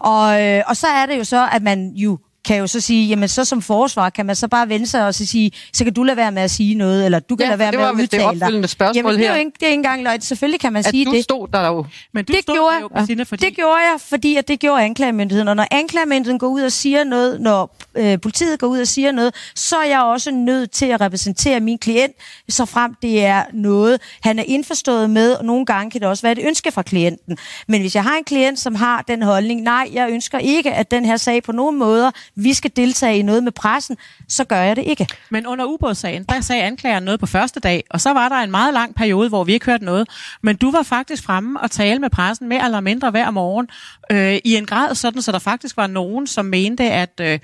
Og, 0.00 0.42
øh, 0.42 0.62
og 0.66 0.76
så 0.76 0.86
er 0.86 1.06
det 1.06 1.18
jo 1.18 1.24
så, 1.24 1.48
at 1.52 1.62
man 1.62 1.92
jo 1.94 2.18
kan 2.46 2.58
jo 2.58 2.66
så 2.66 2.80
sige, 2.80 3.08
jamen 3.08 3.28
så 3.28 3.44
som 3.44 3.62
forsvar, 3.62 4.10
kan 4.10 4.26
man 4.26 4.36
så 4.36 4.48
bare 4.48 4.68
vende 4.68 4.86
sig 4.86 5.06
og 5.06 5.14
så 5.14 5.26
sige, 5.26 5.52
så 5.72 5.84
kan 5.84 5.92
du 5.92 6.02
lade 6.02 6.16
være 6.16 6.32
med 6.32 6.42
at 6.42 6.50
sige 6.50 6.74
noget, 6.74 7.04
eller 7.04 7.18
du 7.18 7.36
kan 7.36 7.44
ja, 7.44 7.48
lade 7.48 7.58
være 7.58 7.70
det 7.70 7.78
med 7.78 7.86
at 7.86 7.94
udtale 7.94 8.22
dig. 8.22 8.34
det 8.34 8.42
opfølgende 8.42 8.68
spørgsmål 8.68 8.96
jamen, 8.96 9.18
det 9.18 9.26
er 9.26 9.28
her. 9.28 9.34
jo 9.34 9.38
ikke, 9.38 9.52
det 9.60 9.62
er 9.62 9.66
ikke 9.66 9.74
engang 9.74 10.02
løgn. 10.02 10.20
Selvfølgelig 10.20 10.60
kan 10.60 10.72
man 10.72 10.80
at 10.80 10.86
sige 10.90 11.04
du 11.04 11.12
det. 11.12 11.24
stod 11.24 11.48
der 11.48 11.66
jo. 11.66 11.86
Men 12.12 12.24
du 12.24 12.32
det 12.32 12.42
stod 12.42 12.54
gjorde, 12.54 12.74
der 12.74 12.80
jo, 12.80 12.88
Christina, 12.96 13.22
fordi... 13.22 13.46
det 13.46 13.56
gjorde 13.56 13.78
jeg, 13.78 14.00
fordi 14.00 14.36
at 14.36 14.48
det 14.48 14.60
gjorde 14.60 14.82
anklagemyndigheden. 14.82 15.48
Og 15.48 15.56
når 15.56 15.66
anklagemyndigheden 15.70 16.38
går 16.38 16.46
ud 16.46 16.62
og 16.62 16.72
siger 16.72 17.04
noget, 17.04 17.40
når 17.40 17.76
øh, 17.94 18.20
politiet 18.20 18.58
går 18.58 18.66
ud 18.66 18.80
og 18.80 18.88
siger 18.88 19.12
noget, 19.12 19.34
så 19.54 19.76
er 19.76 19.84
jeg 19.84 20.00
også 20.00 20.30
nødt 20.30 20.70
til 20.70 20.86
at 20.86 21.00
repræsentere 21.00 21.60
min 21.60 21.78
klient, 21.78 22.12
så 22.48 22.64
frem 22.64 22.94
det 23.02 23.24
er 23.24 23.42
noget, 23.52 24.00
han 24.20 24.38
er 24.38 24.44
indforstået 24.46 25.10
med, 25.10 25.32
og 25.32 25.44
nogle 25.44 25.66
gange 25.66 25.90
kan 25.90 26.00
det 26.00 26.08
også 26.08 26.22
være 26.22 26.32
et 26.32 26.46
ønske 26.46 26.72
fra 26.72 26.82
klienten. 26.82 27.38
Men 27.68 27.80
hvis 27.80 27.94
jeg 27.94 28.02
har 28.02 28.16
en 28.16 28.24
klient, 28.24 28.58
som 28.58 28.74
har 28.74 29.02
den 29.08 29.22
holdning, 29.22 29.62
nej, 29.62 29.90
jeg 29.92 30.10
ønsker 30.10 30.38
ikke, 30.38 30.72
at 30.72 30.90
den 30.90 31.04
her 31.04 31.16
sag 31.16 31.42
på 31.42 31.52
nogen 31.52 31.78
måder, 31.78 32.10
vi 32.36 32.54
skal 32.54 32.70
deltage 32.76 33.18
i 33.18 33.22
noget 33.22 33.44
med 33.44 33.52
pressen, 33.52 33.96
så 34.28 34.44
gør 34.44 34.60
jeg 34.60 34.76
det 34.76 34.84
ikke. 34.86 35.06
Men 35.30 35.46
under 35.46 35.64
ubådssagen, 35.64 36.24
der 36.24 36.40
sagde 36.40 36.62
anklageren 36.62 37.04
noget 37.04 37.20
på 37.20 37.26
første 37.26 37.60
dag, 37.60 37.84
og 37.90 38.00
så 38.00 38.12
var 38.12 38.28
der 38.28 38.36
en 38.36 38.50
meget 38.50 38.74
lang 38.74 38.94
periode, 38.94 39.28
hvor 39.28 39.44
vi 39.44 39.52
ikke 39.52 39.66
hørte 39.66 39.84
noget. 39.84 40.08
Men 40.42 40.56
du 40.56 40.70
var 40.70 40.82
faktisk 40.82 41.22
fremme 41.22 41.60
og 41.60 41.70
tale 41.70 41.98
med 41.98 42.10
pressen 42.10 42.48
mere 42.48 42.64
eller 42.64 42.80
mindre 42.80 43.10
hver 43.10 43.30
morgen, 43.30 43.68
øh, 44.12 44.38
i 44.44 44.56
en 44.56 44.66
grad 44.66 44.94
sådan, 44.94 45.22
så 45.22 45.32
der 45.32 45.38
faktisk 45.38 45.76
var 45.76 45.86
nogen, 45.86 46.26
som 46.26 46.44
mente, 46.44 46.84
at 46.84 47.20
øh, 47.20 47.38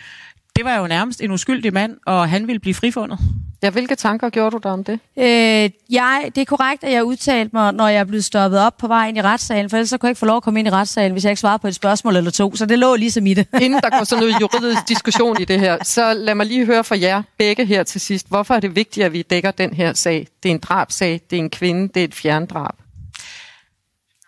det 0.57 0.65
var 0.65 0.77
jo 0.79 0.87
nærmest 0.87 1.21
en 1.21 1.31
uskyldig 1.31 1.73
mand, 1.73 1.97
og 2.07 2.29
han 2.29 2.47
ville 2.47 2.61
blive 2.61 2.75
frifundet. 2.75 3.19
Ja, 3.63 3.71
hvilke 3.71 3.95
tanker 3.95 4.31
gjorde 4.31 4.51
du 4.51 4.61
der 4.63 4.71
om 4.71 4.85
det? 4.85 5.01
Øh, 5.19 5.71
jeg, 5.91 6.31
det 6.35 6.39
er 6.41 6.45
korrekt, 6.45 6.85
at 6.85 6.93
jeg 6.93 7.05
udtalte 7.05 7.51
mig, 7.53 7.73
når 7.73 7.89
jeg 7.89 8.01
er 8.01 8.05
blevet 8.05 8.25
stoppet 8.25 8.61
op 8.61 8.77
på 8.77 8.87
vej 8.87 9.09
ind 9.09 9.19
i 9.19 9.23
retssalen, 9.23 9.71
for 9.71 9.77
ellers 9.77 9.89
så 9.89 9.99
kunne 9.99 10.07
jeg 10.07 10.11
ikke 10.11 10.19
få 10.19 10.27
lov 10.27 10.37
at 10.37 10.43
komme 10.43 10.61
ind 10.61 10.69
i 10.69 10.71
retssalen, 10.71 11.13
hvis 11.13 11.25
jeg 11.25 11.31
ikke 11.31 11.41
svarede 11.41 11.59
på 11.59 11.69
et 11.69 11.75
spørgsmål 11.75 12.17
eller 12.17 12.31
to. 12.31 12.57
Så 12.57 12.67
det 12.67 12.79
lå 12.79 12.97
ligesom 12.97 13.27
i 13.27 13.35
det. 13.35 13.47
Inden 13.63 13.81
der 13.83 13.99
går 13.99 14.05
sådan 14.05 14.23
noget 14.23 14.41
juridisk 14.43 14.89
diskussion 14.89 15.41
i 15.41 15.45
det 15.45 15.61
her, 15.61 15.85
så 15.85 16.15
lad 16.15 16.35
mig 16.35 16.47
lige 16.47 16.67
høre 16.67 16.85
fra 16.85 16.97
jer 17.01 17.23
begge 17.39 17.65
her 17.65 17.83
til 17.83 18.01
sidst. 18.01 18.29
Hvorfor 18.29 18.55
er 18.55 18.61
det 18.61 18.77
vigtigt, 18.77 19.07
at 19.07 19.13
vi 19.13 19.23
dækker 19.23 19.51
den 19.51 19.73
her 19.75 19.93
sag? 19.93 20.27
Det 20.43 20.49
er 20.49 20.55
en 20.55 20.61
drabsag, 20.61 21.21
det 21.31 21.37
er 21.37 21.41
en 21.41 21.51
kvinde, 21.51 21.89
det 21.89 22.01
er 22.01 22.05
et 22.05 22.15
fjerndrab. 22.15 22.75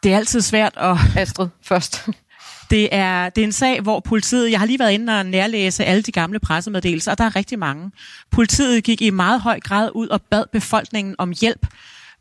Det 0.02 0.12
er 0.12 0.16
altid 0.16 0.40
svært 0.40 0.72
at... 0.76 0.96
Astrid, 1.16 1.48
først. 1.62 2.08
Det 2.70 2.88
er, 2.92 3.28
det 3.28 3.42
er 3.42 3.46
en 3.46 3.52
sag, 3.52 3.80
hvor 3.80 4.00
politiet... 4.00 4.50
Jeg 4.50 4.58
har 4.58 4.66
lige 4.66 4.78
været 4.78 4.92
inde 4.92 5.18
og 5.18 5.26
nærlæse 5.26 5.84
alle 5.84 6.02
de 6.02 6.12
gamle 6.12 6.38
pressemeddelelser, 6.38 7.10
og 7.10 7.18
der 7.18 7.24
er 7.24 7.36
rigtig 7.36 7.58
mange. 7.58 7.90
Politiet 8.30 8.84
gik 8.84 9.02
i 9.02 9.10
meget 9.10 9.40
høj 9.40 9.60
grad 9.60 9.90
ud 9.94 10.08
og 10.08 10.22
bad 10.22 10.44
befolkningen 10.52 11.14
om 11.18 11.32
hjælp. 11.40 11.66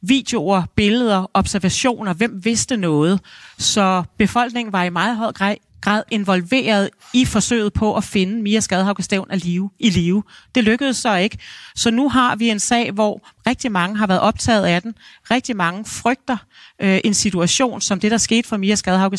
Videoer, 0.02 0.64
billeder, 0.76 1.32
observationer, 1.34 2.14
hvem 2.14 2.46
vidste 2.46 2.78
noget. 2.78 3.20
Så 3.58 4.04
befolkningen 4.18 4.74
var 4.74 4.84
i 4.84 4.90
meget 4.90 5.18
høj 5.18 5.32
grad 5.82 6.04
involveret 6.12 6.90
i 7.14 7.26
forsøget 7.26 7.74
på 7.74 7.96
at 7.96 8.04
finde 8.04 8.42
Mia 8.42 8.60
Skadhauke 8.60 9.04
af 9.30 9.44
live, 9.44 9.70
i 9.80 9.90
live. 9.90 10.24
Det 10.56 10.64
lykkedes 10.64 10.98
så 10.98 11.16
ikke. 11.16 11.38
Så 11.76 11.92
nu 11.92 12.10
har 12.10 12.36
vi 12.36 12.50
en 12.50 12.60
sag, 12.60 12.92
hvor 12.92 13.22
rigtig 13.48 13.72
mange 13.72 13.98
har 13.98 14.08
været 14.08 14.20
optaget 14.20 14.66
af 14.66 14.82
den. 14.82 14.96
Rigtig 15.32 15.56
mange 15.56 15.86
frygter 15.86 16.38
øh, 16.82 17.00
en 17.04 17.14
situation 17.14 17.82
som 17.82 18.00
det, 18.00 18.12
der 18.12 18.18
skete 18.18 18.48
for 18.48 18.58
Mia 18.58 18.76
Skadhauke 18.76 19.18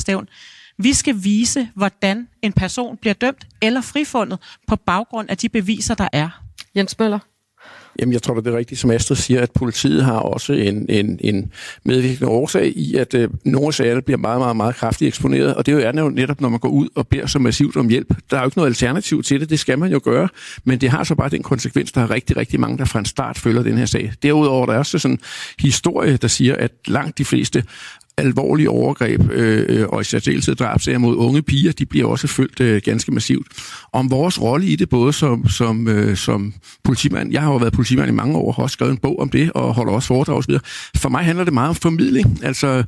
vi 0.79 0.93
skal 0.93 1.15
vise, 1.25 1.69
hvordan 1.75 2.29
en 2.43 2.53
person 2.53 2.97
bliver 2.97 3.15
dømt 3.15 3.47
eller 3.63 3.81
frifundet 3.81 4.39
på 4.69 4.77
baggrund 4.77 5.31
af 5.31 5.37
de 5.37 5.49
beviser, 5.49 5.95
der 5.95 6.09
er. 6.13 6.29
Jens 6.75 6.99
Møller? 6.99 7.19
Jamen, 7.99 8.13
jeg 8.13 8.23
tror, 8.23 8.35
det 8.35 8.47
er 8.47 8.57
rigtigt, 8.57 8.81
som 8.81 8.91
Astrid 8.91 9.17
siger, 9.17 9.41
at 9.41 9.51
politiet 9.51 10.05
har 10.05 10.19
også 10.19 10.53
en, 10.53 10.87
en, 10.89 11.19
en 11.21 11.53
medvirkende 11.85 12.31
årsag 12.31 12.73
i, 12.77 12.95
at 12.95 13.15
øh, 13.15 13.31
nogle 13.45 13.67
af 13.67 13.75
sagerne 13.75 14.03
bliver 14.03 14.19
meget, 14.19 14.41
meget, 14.41 14.57
meget 14.57 14.75
kraftigt 14.75 15.09
eksponeret, 15.09 15.55
og 15.55 15.67
det 15.67 15.85
er 15.85 16.03
jo 16.03 16.09
netop, 16.09 16.41
når 16.41 16.49
man 16.49 16.61
går 16.61 16.69
ud 16.69 16.89
og 16.95 17.09
beder 17.09 17.27
så 17.27 17.39
massivt 17.39 17.77
om 17.77 17.89
hjælp. 17.89 18.15
Der 18.31 18.37
er 18.37 18.41
jo 18.41 18.47
ikke 18.47 18.59
noget 18.59 18.71
alternativ 18.71 19.23
til 19.23 19.41
det, 19.41 19.51
det 19.51 19.59
skal 19.59 19.79
man 19.79 19.93
jo 19.93 20.01
gøre, 20.05 20.29
men 20.65 20.81
det 20.81 20.91
har 20.91 21.05
så 21.05 21.15
bare 21.15 21.29
den 21.29 21.43
konsekvens, 21.43 21.93
der 21.93 22.01
er 22.01 22.11
rigtig, 22.11 22.37
rigtig 22.37 22.61
mange, 22.61 22.79
der 22.79 22.85
fra 22.85 22.99
en 22.99 23.05
start 23.05 23.39
følger 23.39 23.63
den 23.63 23.79
her 23.79 23.87
sag. 23.87 24.13
Derudover 24.23 24.67
der 24.67 24.73
er 24.73 24.79
også 24.79 24.99
sådan 24.99 25.15
en 25.15 25.21
historie, 25.59 26.17
der 26.17 26.29
siger, 26.29 26.57
at 26.57 26.73
langt 26.87 27.19
de 27.19 27.25
fleste 27.25 27.65
alvorlige 28.19 28.71
overgreb 28.71 29.31
øh, 29.31 29.67
øh, 29.69 29.87
og 29.89 30.01
i 30.01 30.05
særdeleshed 30.05 30.55
drabsager 30.55 30.99
mod 30.99 31.17
unge 31.17 31.43
piger, 31.43 31.73
de 31.73 31.87
bliver 31.87 32.07
også 32.07 32.27
følt 32.27 32.61
øh, 32.61 32.83
ganske 32.85 33.13
massivt. 33.13 33.47
Om 33.93 34.11
vores 34.11 34.41
rolle 34.43 34.67
i 34.67 34.77
det, 34.77 34.89
både 34.89 35.13
som, 35.13 35.49
som, 35.49 35.89
øh, 35.89 36.17
som 36.17 36.55
politimand, 36.85 37.33
jeg 37.33 37.43
har 37.43 37.51
jo 37.51 37.57
været 37.57 37.73
politimand 37.73 38.09
i 38.09 38.15
mange 38.15 38.37
år, 38.37 38.53
har 38.53 38.63
også 38.63 38.75
skrevet 38.75 38.93
en 38.93 38.99
bog 38.99 39.19
om 39.21 39.29
det, 39.29 39.53
og 39.53 39.75
holder 39.75 39.93
også 39.93 40.07
foredrag 40.07 40.37
osv. 40.37 40.55
For 40.97 41.09
mig 41.09 41.25
handler 41.25 41.45
det 41.45 41.53
meget 41.53 41.69
om 41.69 41.75
formidling. 41.75 42.45
Altså, 42.45 42.85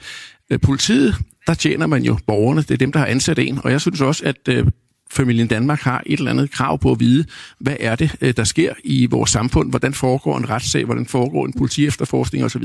øh, 0.51 0.61
politiet, 0.61 1.17
der 1.47 1.55
tjener 1.55 1.87
man 1.87 2.03
jo 2.03 2.19
borgerne, 2.27 2.63
det 2.63 2.71
er 2.71 2.77
dem, 2.77 2.93
der 2.93 2.99
har 2.99 3.07
ansat 3.07 3.39
en, 3.39 3.61
og 3.65 3.71
jeg 3.71 3.81
synes 3.81 4.01
også, 4.01 4.25
at 4.25 4.49
øh, 4.49 4.67
familien 5.17 5.47
Danmark 5.49 5.81
har 5.81 6.03
et 6.07 6.19
eller 6.19 6.31
andet 6.31 6.51
krav 6.51 6.79
på 6.79 6.93
at 6.93 7.01
vide, 7.01 7.25
hvad 7.59 7.77
er 7.81 7.97
det, 7.97 8.17
øh, 8.21 8.35
der 8.37 8.45
sker 8.45 8.73
i 8.85 9.07
vores 9.07 9.31
samfund, 9.31 9.71
hvordan 9.71 9.95
foregår 9.95 10.39
en 10.39 10.51
retssag, 10.51 10.85
hvordan 10.85 11.07
foregår 11.07 11.47
en 11.47 11.53
politiefterforskning 11.53 12.45
osv. 12.45 12.65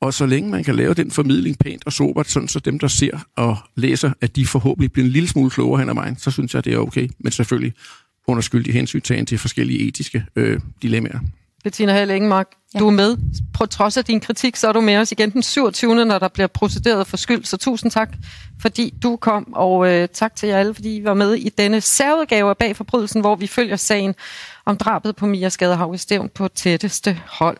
Og 0.00 0.14
så 0.14 0.26
længe 0.26 0.50
man 0.50 0.64
kan 0.64 0.76
lave 0.76 0.94
den 0.94 1.10
formidling 1.10 1.58
pænt 1.58 1.82
og 1.86 1.92
sobert, 1.92 2.30
sådan 2.30 2.48
så 2.48 2.58
dem, 2.58 2.78
der 2.78 2.88
ser 2.88 3.18
og 3.36 3.56
læser, 3.76 4.12
at 4.20 4.36
de 4.36 4.46
forhåbentlig 4.46 4.92
bliver 4.92 5.06
en 5.06 5.12
lille 5.12 5.28
smule 5.28 5.50
klogere 5.50 5.80
hen 5.80 5.88
ad 5.88 5.94
vejen, 5.94 6.18
så 6.18 6.30
synes 6.30 6.54
jeg, 6.54 6.64
det 6.64 6.74
er 6.74 6.78
okay. 6.78 7.08
Men 7.18 7.32
selvfølgelig 7.32 7.72
under 8.26 8.40
skyldig 8.40 8.74
hensyn 8.74 9.00
tagen 9.00 9.26
til 9.26 9.38
forskellige 9.38 9.88
etiske 9.88 10.24
øh, 10.36 10.60
dilemmaer. 10.82 11.18
Bettina 11.66 11.92
Hall 11.92 12.10
Ingemark, 12.10 12.46
ja. 12.74 12.78
du 12.78 12.86
er 12.86 12.90
med. 12.90 13.16
På 13.54 13.66
trods 13.66 13.96
af 13.96 14.04
din 14.04 14.20
kritik, 14.20 14.56
så 14.56 14.68
er 14.68 14.72
du 14.72 14.80
med 14.80 14.96
os 14.96 15.12
igen 15.12 15.30
den 15.30 15.42
27. 15.42 16.04
når 16.04 16.18
der 16.18 16.28
bliver 16.28 16.46
procederet 16.46 17.06
for 17.06 17.16
skyld. 17.16 17.44
Så 17.44 17.56
tusind 17.56 17.90
tak, 17.90 18.08
fordi 18.60 18.94
du 19.02 19.16
kom, 19.16 19.52
og 19.54 19.92
øh, 19.92 20.08
tak 20.08 20.36
til 20.36 20.48
jer 20.48 20.58
alle, 20.58 20.74
fordi 20.74 20.96
I 20.96 21.04
var 21.04 21.14
med 21.14 21.34
i 21.34 21.48
denne 21.48 21.80
særudgave 21.80 22.50
af 22.50 22.56
Bag 22.56 22.76
Forbrydelsen, 22.76 23.20
hvor 23.20 23.36
vi 23.36 23.46
følger 23.46 23.76
sagen 23.76 24.14
om 24.66 24.76
drabet 24.76 25.16
på 25.16 25.26
Mia 25.26 25.48
Skadehav 25.48 25.94
i 25.94 25.98
Stævn 25.98 26.28
på 26.28 26.48
tætteste 26.48 27.20
hold. 27.26 27.58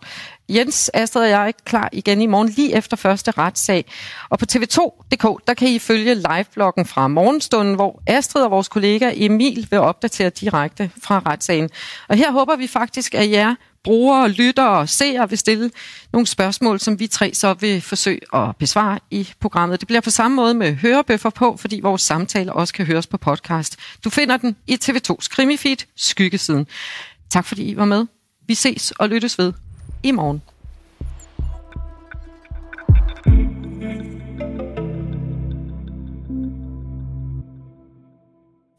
Jens, 0.48 0.90
Astrid 0.94 1.22
og 1.22 1.28
jeg 1.28 1.48
er 1.48 1.52
klar 1.64 1.88
igen 1.92 2.20
i 2.20 2.26
morgen 2.26 2.48
lige 2.48 2.76
efter 2.76 2.96
første 2.96 3.30
retssag. 3.30 3.84
Og 4.30 4.38
på 4.38 4.44
tv2.dk, 4.52 5.46
der 5.46 5.54
kan 5.54 5.68
I 5.68 5.78
følge 5.78 6.14
live-bloggen 6.14 6.86
fra 6.86 7.08
morgenstunden, 7.08 7.74
hvor 7.74 8.02
Astrid 8.06 8.42
og 8.42 8.50
vores 8.50 8.68
kollega 8.68 9.12
Emil 9.14 9.66
vil 9.70 9.78
opdatere 9.78 10.30
direkte 10.30 10.90
fra 11.02 11.22
retssagen. 11.26 11.70
Og 12.08 12.16
her 12.16 12.32
håber 12.32 12.56
vi 12.56 12.66
faktisk, 12.66 13.14
at 13.14 13.30
jer 13.30 13.54
brugere, 13.86 14.28
lyttere 14.28 14.78
og 14.78 14.88
seere 14.88 15.28
vil 15.28 15.38
stille 15.38 15.70
nogle 16.12 16.26
spørgsmål, 16.26 16.80
som 16.80 16.98
vi 16.98 17.06
tre 17.06 17.34
så 17.34 17.54
vil 17.54 17.80
forsøge 17.80 18.20
at 18.34 18.56
besvare 18.56 18.98
i 19.10 19.28
programmet. 19.40 19.80
Det 19.80 19.86
bliver 19.86 20.00
på 20.00 20.10
samme 20.10 20.34
måde 20.34 20.54
med 20.54 20.74
hørebøffer 20.74 21.30
på, 21.30 21.56
fordi 21.56 21.80
vores 21.80 22.02
samtaler 22.02 22.52
også 22.52 22.74
kan 22.74 22.86
høres 22.86 23.06
på 23.06 23.16
podcast. 23.16 23.76
Du 24.04 24.10
finder 24.10 24.36
den 24.36 24.56
i 24.66 24.78
TV2's 24.84 25.28
krimifeed, 25.30 25.76
Skyggesiden. 25.96 26.66
Tak 27.30 27.44
fordi 27.44 27.62
I 27.62 27.76
var 27.76 27.84
med. 27.84 28.06
Vi 28.46 28.54
ses 28.54 28.90
og 28.90 29.08
lyttes 29.08 29.38
ved 29.38 29.52
i 30.02 30.10
morgen. 30.10 30.42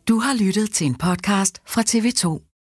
Du 0.07 0.19
har 0.19 0.33
lyttet 0.33 0.71
til 0.71 0.87
en 0.87 0.95
podcast 0.95 1.61
fra 1.65 1.81
TV2. 1.81 2.46